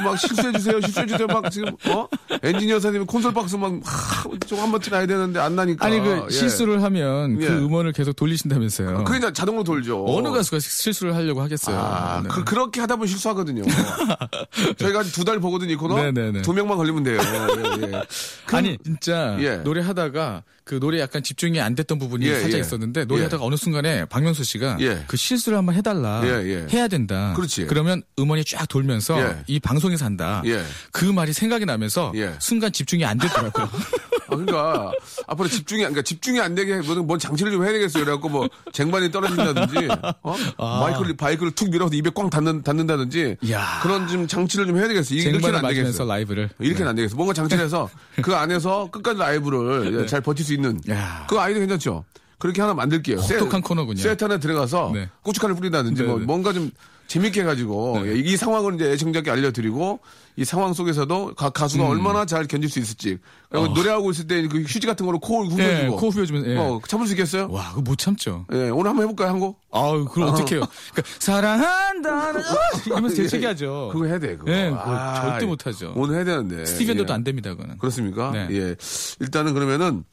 [0.04, 1.26] 막 실수해 주세요, 실수해 주세요.
[1.26, 2.06] 막 지금 어
[2.44, 5.86] 엔지니어 사님이 콘솔 박스 막좀 한번 틀어야 되는데 안 나니까.
[5.86, 6.30] 아니 그 예.
[6.30, 7.48] 실수를 하면 예.
[7.48, 9.06] 그 음원을 계속 돌리신다면서요.
[9.06, 10.04] 그게 이제 자동으로 돌죠.
[10.06, 11.78] 어느 가수가 실수를 하려고 하겠어요.
[11.78, 12.30] 아, 네.
[12.30, 13.63] 그, 그렇게 하다 보면 실수하거든요.
[14.78, 15.96] 저희가 두 달 보거든요, 이 코너.
[15.96, 16.41] 네네네.
[16.44, 17.20] 두 명만 걸리면 돼요.
[17.20, 18.04] 예, 예.
[18.46, 19.56] 그- 아니 진짜 예.
[19.58, 22.60] 노래하다가 그 노래 약간 집중이 안 됐던 부분이 예, 살짝 예.
[22.60, 25.04] 있었는데 노래하다가 어느 순간에 박명수 씨가 예.
[25.06, 26.67] 그 실수를 한번 해달라 예, 예.
[26.73, 27.34] 해야 된다.
[27.36, 27.67] 그렇지.
[27.67, 29.43] 그러면 음원이 쫙 돌면서 예.
[29.45, 30.41] 이 방송에 산다.
[30.47, 30.63] 예.
[30.91, 32.34] 그 말이 생각이 나면서 예.
[32.39, 33.69] 순간 집중이 안 되더라고요.
[34.28, 34.91] 아, 그러니까
[35.28, 38.04] 앞으로 집중이 그러니까 집중이 안 되게 뭐든 뭔 장치를 좀 해야 되겠어요.
[38.04, 39.88] 그래갖고 뭐 쟁반이 떨어진다든지
[40.23, 40.36] 어?
[40.58, 43.51] 마이크를 바이크를 툭 밀어서 입에 꽝 닿는 닿는다든지 아.
[43.51, 43.80] 야.
[43.84, 45.15] 그런 좀 장치를 좀 해야 되겠어.
[45.15, 46.06] 요 이렇게는 안 되겠어.
[46.06, 46.49] 라이브를.
[46.60, 47.15] 이렇게는 안 되겠어.
[47.15, 47.88] 뭔가 장치를 해서
[48.23, 50.94] 그 안에서 끝까지 라이브를 잘 버틸 수 있는 네.
[50.96, 51.26] 야.
[51.30, 52.04] 그 아이디어 괜찮죠.
[52.38, 53.18] 그렇게 하나 만들게요.
[53.18, 53.98] 혹독한 코너군요.
[54.02, 55.10] 세트 하나 들어가서 네.
[55.24, 56.26] 고춧가루 뿌린다든지 네, 뭐 네.
[56.26, 56.70] 뭔가 좀
[57.08, 60.00] 재밌게 해가지고 예, 이 상황을 이제 애청자께 알려드리고
[60.38, 61.89] 이 상황 속에서도 각 가수가 음.
[61.89, 65.91] 얼마나 잘 견딜 수 있을지 그리고 노래하고 있을 때 그 휴지 같은 거로 코를 후려주고
[65.91, 65.96] 어.
[65.96, 66.58] 예, 코 후벼주면서, 예.
[66.58, 67.48] 어, 참을 수 있겠어요?
[67.52, 68.46] 와, 그거 못 참죠.
[68.52, 69.60] 예, 오늘 한번 해볼까요 한 곡?
[69.72, 70.65] 아우, 그걸 어떻게 해요?
[70.94, 72.41] 그러니까, 사랑한다는,
[72.88, 73.91] 이러면서 재채기하죠.
[73.94, 74.36] 그거 해야 돼.
[74.36, 74.52] 그거.
[74.52, 75.94] 예, 그거 절대 못 하죠.
[75.96, 76.65] 오늘 해야 되는데.
[76.65, 77.15] 스티븐도도 예.
[77.15, 77.78] 안 됩니다, 그거는.
[77.78, 78.32] 그렇습니까?
[78.32, 78.48] 네.
[78.52, 78.76] 예.
[79.20, 80.04] 일단은 그러면은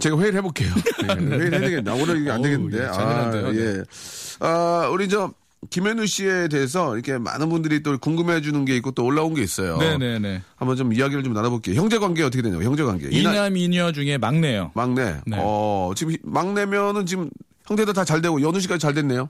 [0.00, 0.72] 제가 회의를 해볼게요.
[1.04, 1.90] 예, 회의를 해야 되겠네.
[2.02, 2.78] 오늘 이게 안 되겠는데.
[2.78, 3.46] 예, 잘해놨네요.
[3.46, 3.82] 아, 예.
[4.40, 5.32] 아, 우리 저
[5.70, 9.78] 김현우 씨에 대해서 이렇게 많은 분들이 또 궁금해 주는 게 있고 또 올라온 게 있어요.
[9.78, 10.42] 네네네.
[10.56, 11.74] 한번 좀 이야기를 좀 나눠볼게요.
[11.80, 13.08] 형제 관계 어떻게 되냐고, 형제 관계.
[13.10, 14.70] 이남 이녀 중에 막내요.
[14.74, 15.16] 막내.
[15.26, 15.36] 네.
[15.40, 17.30] 어, 지금 히- 막내면은 지금
[17.66, 19.28] 형제들 다 잘 되고 연우 씨까지 잘 됐네요.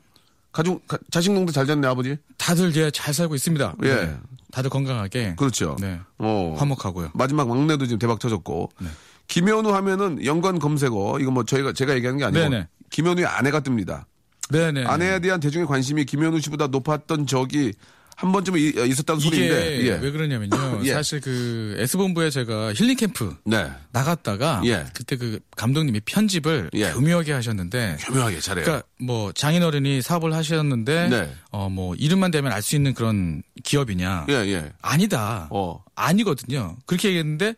[0.53, 2.17] 가족, 가- 자식 농도 잘 됐네, 아버지.
[2.39, 3.75] 다들 이제 잘 살고 있습니다.
[3.85, 3.95] 예.
[3.95, 4.17] 네.
[4.53, 5.35] 다들 건강하게.
[5.37, 5.77] 그렇죠.
[5.81, 6.01] 네.
[6.19, 6.55] 어.
[6.59, 7.11] 화목하고요.
[7.15, 8.71] 마지막 막내도 지금 대박 터졌고.
[8.81, 8.89] 네.
[9.29, 12.69] 김현우 하면은 연관 검색어 이거 뭐 저희가 제가 얘기하는 게 아니고 네네.
[12.91, 14.05] 김현우의 아내가 뜹니다.
[14.51, 14.85] 네네.
[14.85, 17.73] 아내에 대한 대중의 관심이 김현우 씨보다 높았던 적이
[18.17, 19.83] 한 번쯤은 이- 있었다는 소리인데.
[19.85, 19.91] 예.
[19.99, 20.81] 왜 그러냐면요.
[20.85, 20.95] 예.
[20.95, 23.71] 사실 그 S본부에 제가 힐링 캠프 네.
[23.93, 24.87] 나갔다가 예.
[24.95, 26.93] 그때 그 감독님이 편집을 예.
[26.93, 28.65] 교묘하게 하셨는데 교묘하게 잘해요.
[28.65, 31.35] 그러니까 뭐 장인어른이 사업을 하셨는데 네.
[31.51, 34.27] 어 뭐 이름만 대면 알 수 있는 그런 기업이냐?
[34.31, 34.73] 예, 예.
[34.81, 35.49] 아니다.
[35.51, 35.85] 어.
[35.95, 36.77] 아니거든요.
[36.87, 37.55] 그렇게 얘기했는데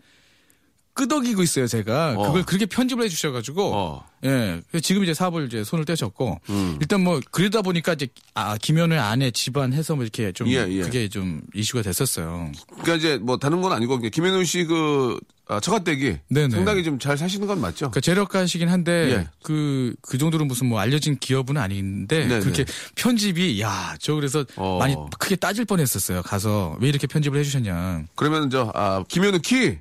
[0.98, 2.14] 끄덕이고 있어요, 제가.
[2.16, 2.26] 어.
[2.26, 3.72] 그걸 그렇게 편집을 해 주셔가지고.
[3.72, 4.04] 어.
[4.24, 4.60] 예.
[4.82, 6.40] 지금 이제 사업을 이제 손을 떼셨고.
[6.50, 6.76] 음.
[6.80, 10.48] 일단 뭐, 그러다 보니까 이제, 아, 김현우의 아내 집안 해서 뭐 이렇게 좀.
[10.48, 10.80] 예, 예.
[10.82, 12.50] 그게 좀 이슈가 됐었어요.
[12.82, 16.50] 그러니까 이제 뭐 다른 건 아니고 김현우 씨그 아, 처가댁이 네네.
[16.50, 17.90] 상당히 좀 잘 사시는 건 맞죠?
[17.90, 18.92] 그러니까 재력가시긴 한데.
[19.12, 19.28] 예.
[19.44, 22.26] 그, 그 정도로 무슨 뭐 알려진 기업은 아닌데.
[22.26, 22.40] 네네.
[22.40, 22.64] 그렇게
[22.96, 24.78] 편집이, 야, 저 그래서 어.
[24.80, 26.22] 많이 크게 따질 뻔 했었어요.
[26.22, 26.76] 가서.
[26.80, 28.02] 왜 이렇게 편집을 해 주셨냐.
[28.16, 29.78] 그러면 저 아, 김현우 키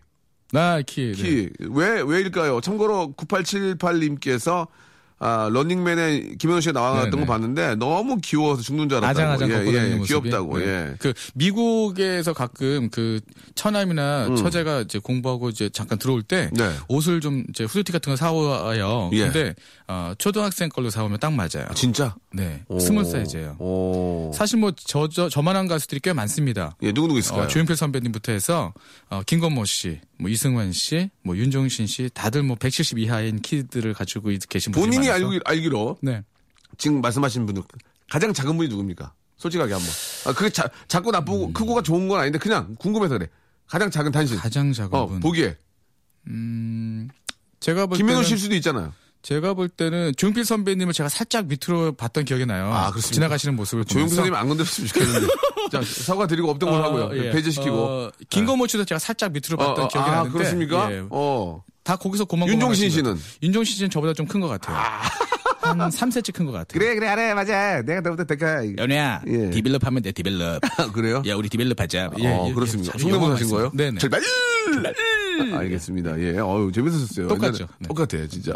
[0.52, 1.12] 나 키.
[1.14, 1.22] 네.
[1.22, 1.50] 키.
[1.60, 2.62] 왜, 왜일까요?
[2.62, 4.68] 참고로 9878님께서
[5.20, 7.26] 아, 런닝맨에 김연우 씨가 나왔던 네네.
[7.26, 9.20] 거 봤는데 너무 귀여워서 죽는 줄 알았다고.
[9.20, 10.30] 아장아장 예, 예, 다니는 모습이.
[10.30, 10.60] 귀엽다고.
[10.60, 10.66] 네.
[10.66, 10.96] 예.
[11.00, 13.20] 그 미국에서 가끔 그
[13.56, 16.58] 처남이나 처제가 이제 공부하고 이제 잠깐 들어올 때 음.
[16.58, 16.72] 네.
[16.88, 19.10] 옷을 좀 이제 후드티 같은 거 사와요.
[19.14, 19.24] 예.
[19.24, 19.56] 근데
[19.88, 21.66] 어, 초등학생 걸로 사오면 딱 맞아요.
[21.74, 22.16] 진짜?
[22.38, 22.80] 네, 오.
[22.80, 23.56] small 사이즈예요.
[23.60, 24.32] 오.
[24.34, 26.76] 사실 뭐 저 저 저 만한 가수들이 꽤 많습니다.
[26.84, 27.44] 예, 누구 누구 있을까요?
[27.44, 28.74] 어, 조용필 선배님부터 해서
[29.10, 34.30] 어, 김건모 씨, 뭐 이승환 씨, 뭐 윤종신 씨, 다들 뭐 170 이하인 키들을 가지고
[34.48, 35.26] 계신 분들이 본인이 많아서.
[35.26, 36.24] 알기, 알기로 네.
[36.78, 37.64] 지금 말씀하신 분은
[38.10, 39.14] 가장 작은 분이 누굽니까?
[39.38, 39.90] 솔직하게 한번.
[40.26, 43.28] 아, 그게 자, 작고 나쁘고 크고가 좋은 건 아닌데 그냥 궁금해서 그래.
[43.68, 44.38] 가장 작은 단신.
[44.38, 45.20] 가장 작은 어, 분.
[45.20, 45.58] 보기에.
[47.60, 48.94] 제가 볼 김현우 씨일 수도 있잖아요.
[49.28, 52.72] 제가 볼 때는 조용필 선배님을 제가 살짝 밑으로 봤던 기억이 나요.
[52.72, 53.14] 아, 그렇습니까?
[53.14, 54.16] 지나가시는 모습을 조용필.
[54.16, 55.28] 선생님 안 건드렸으면 좋겠는데.
[55.70, 57.26] 자, 사과 드리고 없던 걸 어, 하고요.
[57.26, 57.32] 예.
[57.32, 57.76] 배제시키고.
[57.78, 60.32] 어, 김건모 씨도 제가 살짝 밑으로 봤던 어, 어, 기억이 아, 나는데.
[60.38, 60.90] 그렇습니까?
[60.94, 61.04] 예.
[61.10, 61.62] 어.
[61.84, 63.20] 다 거기서 고만 윤종신 씨는?
[63.44, 64.78] 윤종신 씨는 저보다 좀 큰 것 같아요.
[65.62, 66.80] 한 3cm 큰 것 같아요.
[66.80, 67.82] 그래, 그래, 알아, 맞아.
[67.82, 68.64] 내가 너보다 될까.
[68.78, 69.50] 연우야, 예.
[69.50, 70.62] develop 하면 돼, develop.
[70.94, 71.22] 그래요?
[71.28, 72.12] 야, 우리 develop 하자.
[72.20, 72.94] 예, 어, 예, 그렇습니다.
[72.96, 73.50] 예, 성대모사 하신.
[73.50, 73.72] 거예요?
[73.74, 74.00] 네네.
[74.00, 74.22] 절발!
[75.54, 76.20] 아, 알겠습니다.
[76.20, 76.38] 예.
[76.38, 77.28] 어유 재밌었어요.
[77.28, 77.68] 똑같죠.
[77.80, 77.88] 네.
[77.88, 78.54] 똑같아요, 진짜.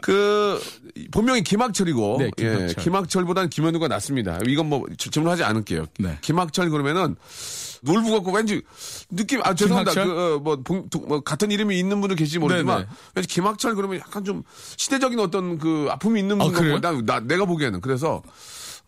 [0.00, 0.60] 그,
[1.10, 2.68] 본명이 김학철이고, 네, 김학철.
[2.68, 4.38] 예, 김학철보다는 김연우가 낫습니다.
[4.46, 5.86] 이건 뭐 질- 질문하지 않을게요.
[5.98, 6.18] 네.
[6.20, 7.16] 김학철 그러면은
[7.82, 8.62] 놀부 같고 왠지
[9.10, 9.92] 느낌, 아, 죄송합니다.
[9.92, 10.14] 김학철?
[10.14, 10.62] 그, 어, 뭐,
[11.06, 12.90] 뭐 같은 이름이 있는 분은 계실지 모르지만, 네, 네.
[13.16, 14.42] 왠지 김학철 그러면 약간 좀
[14.76, 16.80] 시대적인 어떤 그 아픔이 있는 아, 분 같고?
[16.80, 17.80] 나, 나, 내가 보기에는.
[17.80, 18.22] 그래서,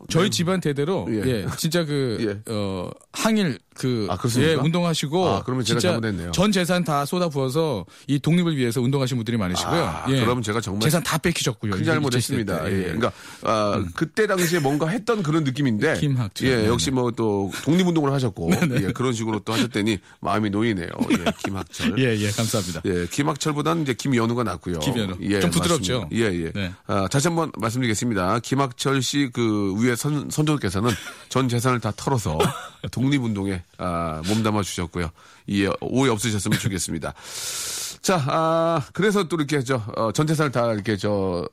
[0.08, 1.22] 저희 집안 대대로 예.
[1.24, 1.46] 예.
[1.56, 2.52] 진짜 그 예.
[2.52, 4.18] 어, 항일 그 아?
[4.38, 6.32] 예, 운동하시고 아, 그러면 제가 잘못했네요.
[6.32, 9.82] 전 재산 다 쏟아 부어서 이 독립을 위해서 운동하신 분들이 많으시고요.
[9.82, 10.20] 아, 예.
[10.20, 11.72] 그러면 제가 정말 재산 다 뺏기셨고요.
[11.72, 12.64] 큰 이- 잘못했습니다.
[12.64, 12.72] 때.
[12.72, 12.82] 예.
[12.84, 16.48] 그러니까 아, 그때 당시에 뭔가 했던 그런 느낌인데 김학철.
[16.48, 16.68] 예, 네네.
[16.68, 18.50] 역시 뭐 또 독립운동을 하셨고
[18.82, 20.88] 예, 그런 식으로 또 하셨더니 마음이 놓이네요.
[21.10, 21.98] 예, 김학철.
[21.98, 22.80] 예, 예, 감사합니다.
[22.86, 24.78] 예, 김학철보다는 이제 김연우가 낫고요.
[24.78, 25.16] 김연우.
[25.22, 26.02] 예, 좀 부드럽죠?
[26.02, 26.16] 맞습니다.
[26.32, 26.52] 예, 예.
[26.52, 26.72] 네.
[26.86, 28.38] 아, 다시 한번 말씀드리겠습니다.
[28.40, 30.90] 김학철 씨 그 위에 선, 선조께서는
[31.28, 32.38] 전 재산을 다 털어서
[32.90, 35.10] 독립운동에 아, 몸담아 주셨고요.
[35.46, 37.14] 이 오해 없으셨으면 좋겠습니다.
[38.02, 41.46] 자, 아, 그래서 또 이렇게 저, 어, 전 재산을 다 이렇게 저,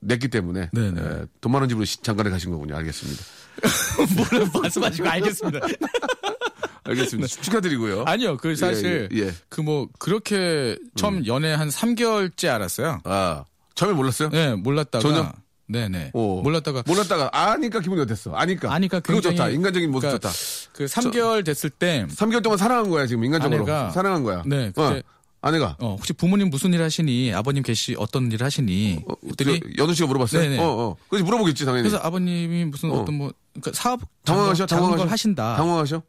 [0.00, 1.00] 냈기 때문에 네네.
[1.02, 2.76] 예, 돈 많은 집으로 시- 장가를 가신 거군요.
[2.76, 3.22] 알겠습니다.
[4.30, 5.60] 뭐라 말씀하시고 알겠습니다.
[6.84, 7.26] 알겠습니다.
[7.42, 8.04] 축하드리고요.
[8.06, 9.34] 아니요, 그 사실 예, 예.
[9.48, 13.00] 그뭐 그렇게 처음 연애 한 3개월째 알았어요.
[13.04, 14.28] 아, 처음에 몰랐어요?
[14.28, 15.32] 네, 몰랐다가 전혀?
[15.68, 16.40] 네네 어.
[16.44, 18.32] 몰랐다가 몰랐다가 아니까 기분이 어땠어?
[18.36, 18.72] 아니까.
[18.72, 19.48] 아니까 그거 굉장히- 좋다.
[19.48, 20.65] 인간적인 모습 그러니까 좋다.
[20.76, 23.64] 그 3개월 됐을 때 3개월 동안 사랑한 거야, 지금 인간적으로.
[23.64, 24.42] 아내가- 사랑한 거야.
[24.44, 25.02] 네, 어, 그때-
[25.40, 25.76] 아내가.
[25.80, 29.94] 어, 혹시 부모님 무슨 일 하시니 아버님 계시 어떤 일 하시니 어, 그랬더니 그 연우
[29.94, 30.42] 씨가 물어봤어요?
[30.42, 30.58] 네네.
[30.58, 30.96] 어, 어.
[31.08, 31.88] 그래서 물어보겠지, 당연히.
[31.88, 33.00] 그래서 아버님이 무슨 어.
[33.00, 33.04] 어.
[33.04, 34.66] 떤뭐 그러니까 사업 당황하셔?
[34.66, 34.98] 당황하셔?
[34.98, 35.56] 걸 하신다.
[35.56, 36.02] 당황하셔?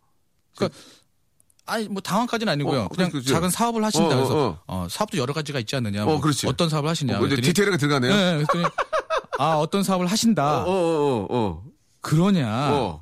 [1.65, 2.83] 아니 뭐 당황까지는 아니고요.
[2.83, 3.27] 어, 그냥 그렇지.
[3.29, 4.07] 작은 사업을 하신다.
[4.07, 4.59] 어, 어, 그래서 어.
[4.67, 6.03] 어, 사업도 여러 가지가 있지 않느냐.
[6.03, 6.47] 어, 뭐 그렇지.
[6.47, 7.17] 어떤 사업을 하시냐.
[7.17, 8.13] 어, 그랬더니 디테일하게 들어가네요.
[8.15, 8.63] 네, 그랬더니
[9.37, 10.63] 아 어떤 사업을 하신다.
[10.63, 11.63] 어, 어, 어, 어.
[12.01, 13.01] 그러냐.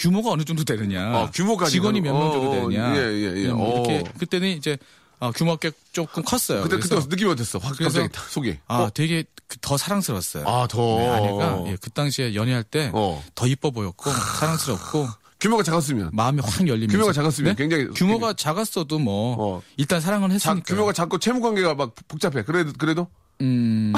[0.00, 0.02] 어.
[0.02, 1.16] 규모가 어느 정도 되느냐.
[1.22, 1.72] 어, 규모까지.
[1.72, 2.96] 직원이 몇명 어, 정도 어, 되느냐.
[2.96, 3.46] 예, 예, 예.
[3.48, 4.12] 네, 뭐 이렇게 어.
[4.18, 4.78] 그때는 이제
[5.18, 6.62] 어, 규모가 꽤 조금 컸어요.
[6.62, 7.58] 그때, 그때 느낌이 어땠어?
[7.58, 8.56] 확 그래서- 속이.
[8.66, 8.90] 아 어?
[8.92, 10.48] 되게 그- 더 사랑스러웠어요.
[10.48, 10.96] 아, 더.
[10.98, 13.22] 네, 아내가 예, 그 당시에 연애할 때더 어.
[13.46, 15.08] 이뻐 보였고 사랑스럽고
[15.40, 16.10] 규모가 작았으면.
[16.12, 19.62] 마음이 확 열리면서 규모가 작았으면 굉장히- 규모가 작았어도 뭐 어.
[19.76, 22.42] 일단 사랑은 자, 했으니까 규모가 작고 채무 관계가 막 복잡해.
[22.44, 23.06] 그래도, 그래도?
[23.42, 23.92] 음,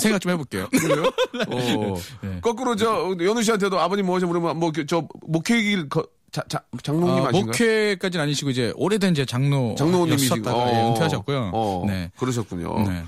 [0.00, 0.68] 생각 좀 해볼게요.
[0.70, 1.04] 그래요?
[1.48, 1.94] 어.
[2.22, 2.38] 네.
[2.40, 7.24] 거꾸로 저, 연우 씨한테도 아버님 뭐하시 물으면 뭐, 그 저, 목회길, 거, 자, 자, 장로님
[7.24, 7.44] 어, 아신가요?
[7.46, 10.36] 목회까지는 아니시고 이제 오래된 이제 장로 장로님이시고.
[10.50, 11.50] 예, 은퇴하셨고요.
[11.52, 12.10] 어, 네.
[12.18, 12.88] 그러셨군요.
[12.88, 13.02] 네.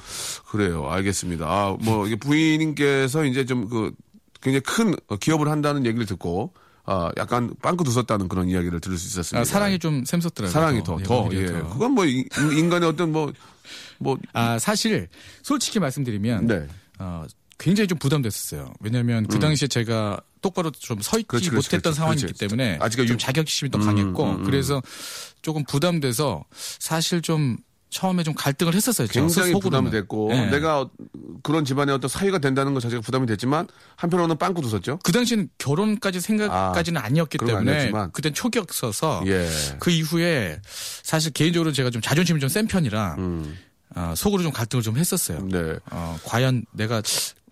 [0.49, 0.87] 그래요.
[0.91, 1.47] 알겠습니다.
[1.47, 3.93] 아, 뭐, 이게 부인님께서 이제 좀 그,
[4.43, 6.53] 굉장히 큰 기업을 한다는 얘기를 듣고,
[6.85, 9.41] 아, 약간 빵긋 웃었다는 그런 이야기를 들을 수 있었습니다.
[9.41, 10.53] 아, 사랑이 좀 샘솟더라고요.
[10.53, 11.61] 사랑이 더, 예, 더, 오히려 예.
[11.63, 11.69] 더.
[11.71, 13.33] 그건 뭐, 인- 인간의 어떤 뭐,
[13.99, 15.09] 뭐, 아 사실
[15.43, 16.67] 솔직히 말씀드리면 네.
[16.99, 17.25] 어,
[17.59, 18.73] 굉장히 좀 부담됐었어요.
[18.81, 21.29] 왜냐하면 그 당시에 제가 똑바로 좀 서 있지 음.
[21.29, 22.39] 그렇지, 못했던 그렇지, 상황이기 그렇지.
[22.41, 24.45] 때문에 아직은 좀 유- 자격심이 더 음, 강했고 음, 음.
[24.45, 24.83] 그래서
[25.43, 27.57] 조금 부담돼서 사실 좀
[27.91, 29.07] 처음에 좀 갈등을 했었어요.
[29.07, 29.85] 저 굉장히 속으로는.
[29.91, 30.51] 부담됐고, 네.
[30.51, 30.91] 내가 어-
[31.45, 34.99] 그런 집안의 어떤 사위가 된다는 것 자체가 부담이 됐지만, 한편으로는 빵긋 웃었죠?
[35.05, 38.09] 그 당시에는 결혼까지 생각까지는 아 니었기 그런 건 때문에.
[38.13, 39.49] 그땐 초기였어서 예.
[39.79, 40.61] 그 이후에
[41.05, 43.57] 사실 개인적으로 제가 좀 자존심이 좀 센 편이라 음,
[43.95, 45.47] 어, 속으로 좀 갈등을 좀 했었어요.
[45.49, 45.77] 네.
[45.91, 47.03] 어, 과연 내가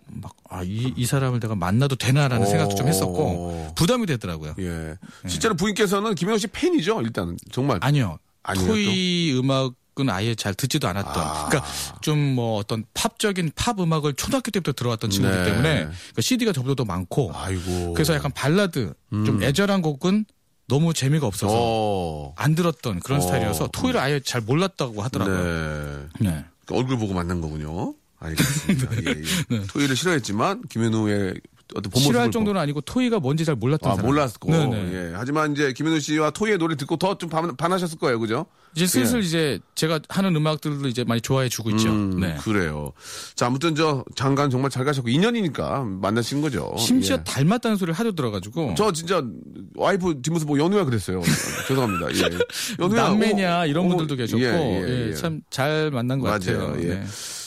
[0.07, 2.49] 막, 아, 이, 이 사람을 내가 만나도 되나라는 오.
[2.49, 4.53] 생각도 좀 했었고, 부담이 되더라고요.
[4.59, 4.95] 예.
[5.27, 7.37] 실제로 부인께서는 김현우 씨 팬이죠, 일단은.
[7.51, 7.79] 정말.
[7.81, 8.19] 아니요.
[8.43, 11.13] 아니에요, 토이 음악은 아예 잘 듣지도 않았던.
[11.15, 11.47] 아.
[11.47, 11.65] 그러니까
[12.01, 15.43] 좀 뭐 어떤 팝적인 팝 음악을 초등학교 때부터 들어왔던 친구이기 네.
[15.45, 17.93] 때문에 그러니까 CD가 저보다 더 많고, 아이고.
[17.93, 20.25] 그래서 약간 발라드, 좀 애절한 곡은
[20.67, 22.33] 너무 재미가 없어서 어.
[22.37, 23.21] 안 들었던 그런 어.
[23.21, 26.07] 스타일이어서 토이를 아예 잘 몰랐다고 하더라고요.
[26.19, 26.29] 네.
[26.29, 26.45] 네.
[26.71, 27.93] 얼굴 보고 만난 거군요.
[28.19, 28.95] 알겠습니다.
[29.05, 29.21] 예,
[29.51, 29.63] 예.
[29.67, 31.35] 토이를 싫어했지만 김현우의
[31.75, 34.07] 어떤 싫어할 보- 정도는 아니고 토이가 뭔지 잘 몰랐던 아, 사람.
[34.07, 34.51] 몰랐고.
[34.51, 34.93] 네네.
[34.93, 35.13] 예.
[35.15, 38.19] 하지만 이제 김현우 씨와 토이의 노래 듣고 더 좀 반하셨을 거예요.
[38.19, 38.45] 그죠?
[38.75, 41.87] 이제 슬슬 이제 제가 하는 음악들도 이제 많이 좋아해 주고 있죠.
[41.89, 41.91] 예.
[41.91, 42.35] 음, 네.
[42.41, 42.91] 그래요.
[43.35, 46.73] 자, 아무튼 저 장관 정말 잘 가셨고 인연이니까 만나신 거죠.
[46.79, 47.23] 심지어 예.
[47.23, 49.23] 닮았다는 소리를 하도 들어가지고 저 진짜
[49.75, 51.21] 와이프 뒷모습 보고 연우야 그랬어요.
[51.67, 52.07] 죄송합니다.
[52.15, 52.37] 예.
[52.79, 53.03] 연우야.
[53.09, 54.47] 남매냐 어, 이런 어, 분들도 계셨고 예,
[54.87, 55.13] 예, 예.
[55.13, 56.67] 참잘 만난 것 맞아요.
[56.67, 56.75] 같아요.
[56.83, 56.95] 예.
[56.95, 57.03] 네.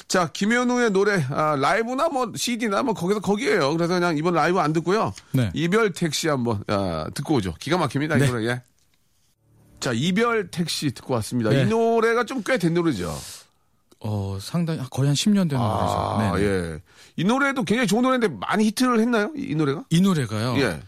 [0.09, 3.73] 자, 김현우의 노래, 아, 라이브나 뭐, CD나 뭐, 거기서 거기에요.
[3.75, 5.13] 그래서 그냥 이번 라이브 안 듣고요.
[5.33, 5.51] 네.
[5.53, 7.55] 이별 택시 한번, 아, 듣고 오죠.
[7.59, 8.27] 기가 막힙니다, 이 네.
[8.29, 8.63] 노래, 예.
[9.81, 11.51] 자, 이별 택시 듣고 왔습니다.
[11.51, 11.63] 네.
[11.63, 13.15] 이 노래가 좀 꽤 된 노래죠.
[13.99, 16.37] 어 상당히 거의 한 10년 된 아, 노래죠.
[16.39, 16.45] 네.
[16.45, 16.81] 예.
[17.17, 19.33] 이 노래도 굉장히 좋은 노래인데 많이 히트를 했나요?
[19.35, 19.85] 이, 이 노래가?
[19.91, 20.57] 이 노래가요.
[20.59, 20.81] 예.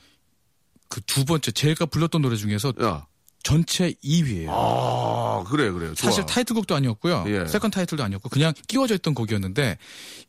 [0.90, 3.06] 그 두 번째 제가 불렀던 노래 중에서 야.
[3.52, 4.48] 전체 2위예요.
[4.50, 5.94] 아, 그래, 그래요.
[5.94, 6.10] 좋아.
[6.10, 7.24] 사실 타이틀곡도 아니었고요.
[7.28, 7.46] 예.
[7.46, 9.78] second 타이틀도 아니었고 그냥 끼워져 있던 곡이었는데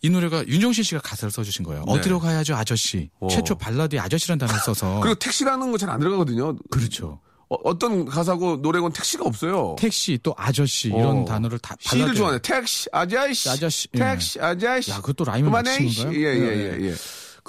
[0.01, 1.83] 이 노래가 윤종신 씨가 가사를 써주신 거예요.
[1.85, 1.91] 네.
[1.91, 3.09] 어디로 가야죠 아저씨.
[3.19, 3.27] 오.
[3.27, 6.55] 최초 발라드에 아저씨라는 단어를 써서 그리고 택시라는 거 잘 안 들어가거든요.
[6.69, 7.19] 그렇죠.
[7.49, 9.75] 어떤 가사고 노래건 택시가 없어요.
[9.77, 11.25] 택시 또 아저씨 이런 어.
[11.25, 12.39] 단어를 다 시를 발라드에- 좋아하네.
[12.43, 13.49] 택시, 아저씨.
[13.49, 13.99] 아저씨, 예.
[13.99, 14.91] 택시, 아저씨.
[14.91, 16.03] 야, 그것도 라임을 맞추는 씨.
[16.03, 16.19] 건가요?
[16.21, 16.77] 예, 예, 네.
[16.83, 16.95] 예, 예.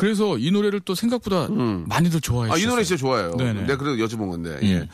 [0.00, 2.64] 그래서 이 노래를 또 생각보다 많이들 좋아해 아, 이.
[2.64, 3.36] 노래 진짜 좋아요.
[3.36, 3.62] 네네.
[3.62, 4.58] 내가 그래도 여쭤본 건데.
[4.62, 4.88] 음.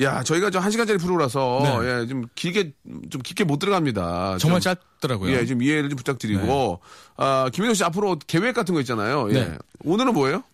[0.00, 0.04] 예.
[0.04, 2.02] 야, 저희가 좀 한 시간짜리 프로라서, 네.
[2.02, 2.74] 예, 좀 길게,
[3.08, 4.36] 좀 깊게 못 들어갑니다.
[4.38, 5.32] 정말 좀, 짧더라고요.
[5.34, 5.40] 네.
[5.40, 6.80] 예, 좀 이해를 좀 부탁드리고,
[7.16, 9.28] 아, 김현우 씨 앞으로 계획 같은 거 있잖아요.
[9.30, 9.32] 예.
[9.32, 9.58] 네.
[9.84, 10.44] 오늘은 뭐예요?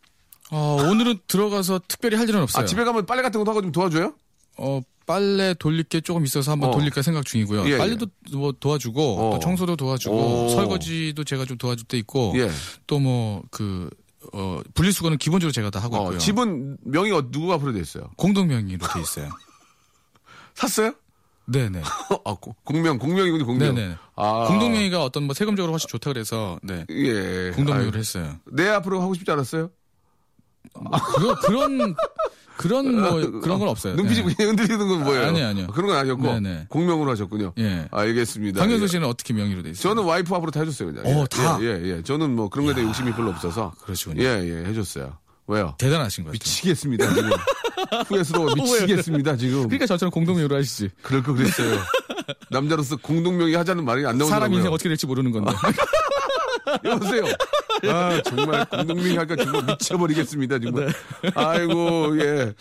[0.52, 2.62] 어, 오늘은 들어가서 특별히 할 일은 없어요.
[2.62, 4.14] 아, 집에 가면 빨래 같은 것도 하고 좀 도와줘요?
[4.58, 6.72] 어, 빨래 돌릴 게 조금 있어서 한번 어.
[6.72, 7.66] 돌릴까 생각 중이고요.
[7.68, 7.78] 예, 예.
[7.78, 9.30] 빨래도 뭐 도와주고 어.
[9.34, 10.48] 또 청소도 도와주고 오.
[10.50, 12.50] 설거지도 제가 좀 도와줄 때 있고 예.
[12.86, 13.88] 또뭐그
[14.32, 16.18] 어, 분리수거는 기본적으로 제가 다 하고 어, 있고요.
[16.18, 18.10] 집은 명의 어, 누구 앞으로 돼 있어요?
[18.16, 19.30] 공동 명의로 돼 있어요.
[20.54, 20.92] 샀어요?
[21.48, 21.80] 네, 네.
[22.24, 23.74] 아, 고- 공명, 공명이군요, 공명.
[23.76, 23.96] 네, 네.
[24.16, 24.46] 아.
[24.48, 26.84] 공동 명의가 어떤 뭐 세금적으로 훨씬 좋다 그래서 네.
[26.90, 27.52] 예.
[27.54, 28.36] 공동 아유, 명의로 했어요.
[28.50, 29.70] 내 앞으로 하고 싶지 않았어요?
[30.74, 31.94] 그, 그런
[32.56, 33.94] 그런 뭐 그런 건 없어요.
[33.94, 34.44] 눈빛이 네.
[34.44, 35.28] 흔들리는 건 뭐예요?
[35.28, 35.66] 아니요, 아니요.
[35.68, 36.66] 그런 건 아니었고 네네.
[36.68, 37.52] 공명으로 하셨군요.
[37.58, 37.86] 예.
[37.90, 38.60] 알겠습니다.
[38.60, 38.88] 강현수 예.
[38.88, 39.82] 씨는 어떻게 명의로 돼 있어요?
[39.82, 40.92] 저는 와이프 앞으로 다 해줬어요.
[40.92, 41.06] 그냥.
[41.06, 41.58] 어, 예, 다?
[41.60, 42.02] 예, 예, 예.
[42.02, 43.72] 저는 뭐 그런 거에 대해 욕심이 별로 없어서.
[43.82, 44.22] 그러시군요.
[44.22, 45.16] 예, 예, 해줬어요.
[45.48, 45.74] 왜요?
[45.78, 46.32] 대단하신 것 같아요.
[46.32, 47.30] 미치겠습니다, 지금.
[48.08, 49.62] 후회스러워 미치겠습니다, 지금.
[49.64, 50.90] 그러니까 저처럼 공동명의로 하시지.
[51.02, 51.78] 그럴 거 그랬어요.
[52.50, 54.28] 남자로서 공동명의 하자는 말이 안 나오더라고요.
[54.28, 55.52] 사람 인생 어떻게 될지 모르는 건데.
[56.84, 57.24] 여보세요.
[57.88, 60.86] 아, 정말 공동명의 할까 정말 미쳐버리겠습니다, 정말.
[61.22, 61.30] 네.
[61.34, 62.52] 아이고, 예.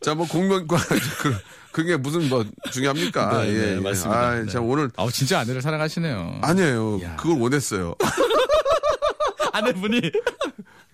[0.00, 0.76] 자, 뭐 공명과,
[1.20, 1.34] 그,
[1.72, 3.42] 그게 무슨 뭐 중요합니까?
[3.42, 3.80] 네, 예, 네, 예.
[3.80, 4.20] 맞습니다.
[4.20, 4.46] 아, 네.
[4.50, 4.90] 참 오늘.
[4.96, 6.40] 아우 진짜 아내를 사랑하시네요.
[6.42, 7.00] 아니에요.
[7.02, 7.16] 야.
[7.16, 7.94] 그걸 원했어요.
[9.52, 10.00] 아내분이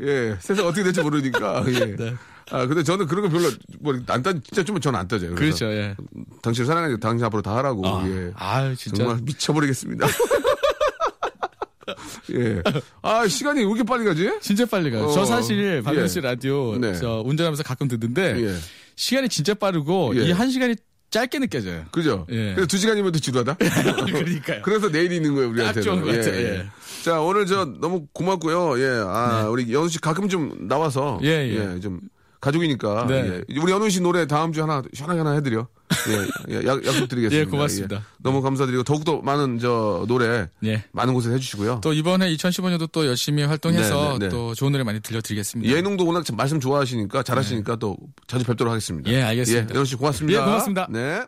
[0.00, 0.36] 예.
[0.40, 1.64] 세상 어떻게 될지 모르니까.
[1.68, 1.96] 예.
[1.96, 2.14] 네.
[2.50, 3.50] 아, 근데 저는 그런 거 별로,
[3.80, 5.34] 뭐, 안 따, 진짜 좀 저는 안 따져요.
[5.34, 5.66] 그렇죠.
[5.66, 5.94] 예.
[6.42, 7.86] 당신 사랑하니까 당신 앞으로 다 하라고.
[7.86, 8.32] 아, 예.
[8.36, 10.06] 아유 진짜 정말 미쳐버리겠습니다.
[12.32, 12.62] 예.
[13.02, 14.30] 아, 시간이 왜 이렇게 빨리 가지?
[14.40, 15.04] 진짜 빨리 가요.
[15.04, 16.22] 어, 저 사실 박명수 예.
[16.22, 16.94] 라디오 네.
[16.94, 18.54] 저 운전하면서 가끔 듣는데 예.
[18.96, 20.26] 시간이 진짜 빠르고 예.
[20.26, 20.74] 이한 시간이
[21.10, 21.84] 짧게 느껴져요.
[21.90, 22.26] 그죠?
[22.30, 22.52] 예.
[22.54, 23.54] 그래서 두 시간이면 또 지루하다?
[24.06, 24.62] 그러니까요.
[24.62, 25.74] 그래서 내일이 있는 거예요, 우리한테는.
[25.74, 26.66] 딱 좋은 것 같아요, 예.
[27.02, 28.78] 자, 오늘 저 너무 고맙고요.
[28.80, 29.02] 예.
[29.06, 31.18] 아, 우리 연우 씨 가끔 좀 나와서.
[31.22, 31.28] 네.
[31.28, 31.80] 예, 예.
[31.80, 32.00] 좀
[32.40, 33.06] 가족이니까.
[33.08, 33.44] 네.
[33.48, 33.58] 예.
[33.58, 35.66] 우리 연우 씨 노래 다음 주 하나, 시원하게 하나 해드려.
[36.08, 36.54] 예.
[36.54, 36.66] 예.
[36.66, 37.36] 약, 약속 드리겠습니다.
[37.36, 38.04] 예, 고맙습니다.
[38.18, 40.84] 너무 감사드리고 더욱더 많은 저 노래 예.
[40.92, 41.80] 많은 곳에 해주시고요.
[41.82, 44.28] 또 이번에 2015년도 또 열심히 활동해서 네, 네, 네.
[44.28, 45.74] 또 좋은 노래 많이 들려드리겠습니다.
[45.74, 49.10] 예능도 워낙 참 말씀 좋아하시니까 잘하시니까 또 자주 뵙도록 하겠습니다.
[49.10, 49.74] 예, 알겠습니다.
[49.74, 50.40] 예, 연우 씨 고맙습니다.
[50.40, 50.88] 예, 고맙습니다.
[50.90, 51.22] 네.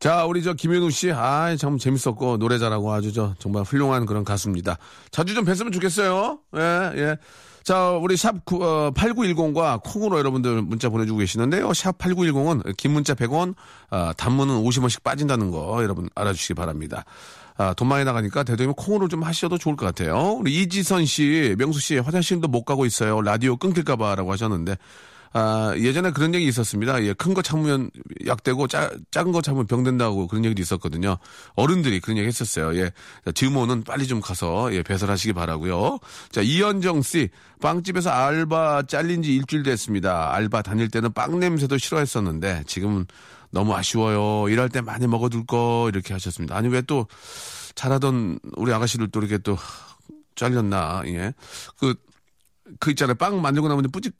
[0.00, 4.24] 자, 우리 저 김현우 씨, 아, 참 재밌었고 노래 잘하고 아주 저 정말 훌륭한 그런
[4.24, 4.78] 가수입니다.
[5.10, 6.38] 자주 좀 뵀으면 좋겠어요.
[6.56, 6.60] 예,
[6.96, 7.16] 예.
[7.70, 11.72] 자, 우리 샵 9, 어, 8910과 콩으로 여러분들 문자 보내주고 계시는데요.
[11.72, 13.54] 샵 8910은 긴 문자 100원,
[13.90, 17.04] 아, 단문은 50원씩 빠진다는 거 여러분 알아주시기 바랍니다.
[17.56, 20.32] 아, 돈 많이 나가니까 되도록이면 콩으로 좀 하셔도 좋을 것 같아요.
[20.32, 23.22] 우리 이지선 씨, 명수 씨, 화장실도 못 가고 있어요.
[23.22, 24.76] 라디오 끊길까봐라고 하셨는데,
[25.32, 27.02] 아, 예전에 그런 얘기 있었습니다.
[27.04, 27.90] 예, 큰 거 참으면
[28.26, 31.18] 약되고 짜, 작은 거 참으면 병된다고 그런 얘기도 있었거든요.
[31.54, 32.76] 어른들이 그런 얘기 했었어요.
[32.76, 32.90] 예.
[33.24, 35.98] 자, 드모는 빨리 좀 가서 예, 배설하시기 바라고요.
[36.32, 37.28] 자, 이현정 씨,
[37.62, 40.34] 빵집에서 알바 잘린 지 일주일 됐습니다.
[40.34, 43.06] 알바 다닐 때는 빵 냄새도 싫어했었는데 지금은
[43.50, 44.48] 너무 아쉬워요.
[44.48, 46.56] 일할 때 많이 먹어둘 거 이렇게 하셨습니다.
[46.56, 47.06] 아니 왜 또
[47.76, 49.56] 잘하던 우리 아가씨들 또 이렇게 또
[50.34, 51.02] 잘렸나?
[51.06, 51.32] 예.
[51.78, 51.94] 그
[52.78, 53.14] 그 있잖아요.
[53.16, 54.10] 빵 만들고 나면 뿌지,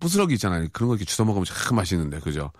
[0.00, 0.68] 부스러기 있잖아요.
[0.72, 2.50] 그런 거 이렇게 주워 먹으면 참 맛있는데, 그죠?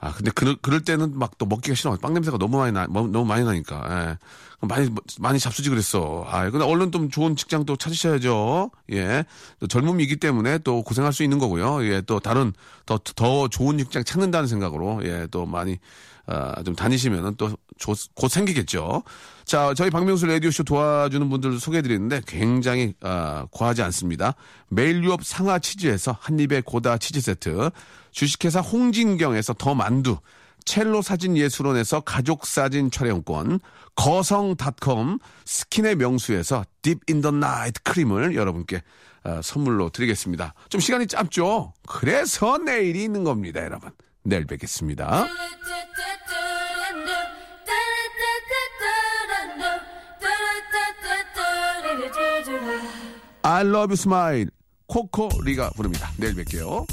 [0.00, 1.96] 아, 근데 그, 그럴 때는 막 또 먹기가 싫어.
[1.96, 3.84] 빵 냄새가 너무 많이 나, 뭐- 너무 많이 나니까.
[4.10, 4.18] 예.
[4.66, 4.88] 많이,
[5.20, 6.24] 많이 잡수지 그랬어.
[6.28, 8.70] 아, 근데 얼른 좀 좋은 직장 또 찾으셔야죠.
[8.92, 9.24] 예.
[9.60, 11.84] 또 젊음이기 때문에 또 고생할 수 있는 거고요.
[11.84, 12.00] 예.
[12.02, 12.52] 또 다른,
[12.86, 15.26] 더, 더 좋은 직장 찾는다는 생각으로, 예.
[15.30, 15.78] 또 많이,
[16.26, 19.02] 아, 좀 다니시면은 또곧 생기겠죠.
[19.48, 24.34] 자, 저희 박명수 라디오쇼 도와주는 분들 소개해드리는데 굉장히, 아, 과하지 않습니다.
[24.68, 27.70] 매일 유업 상하 치즈에서 한입의 고다 치즈 세트,
[28.10, 30.18] 주식회사 홍진경에서 더 만두,
[30.66, 33.60] 첼로 사진 예술원에서 가족 사진 촬영권,
[33.96, 38.82] 거성닷컴 스킨의 명수에서 Deep in the Night 크림을 여러분께
[39.24, 40.52] 아, 선물로 드리겠습니다.
[40.68, 41.72] 좀 시간이 짧죠?
[41.88, 43.92] 그래서 내일이 있는 겁니다, 여러분.
[44.24, 45.26] 내일 뵙겠습니다.
[53.48, 54.50] I love you smile.
[54.88, 56.10] 코코리가 부릅니다.
[56.18, 56.86] 내일 뵐게요.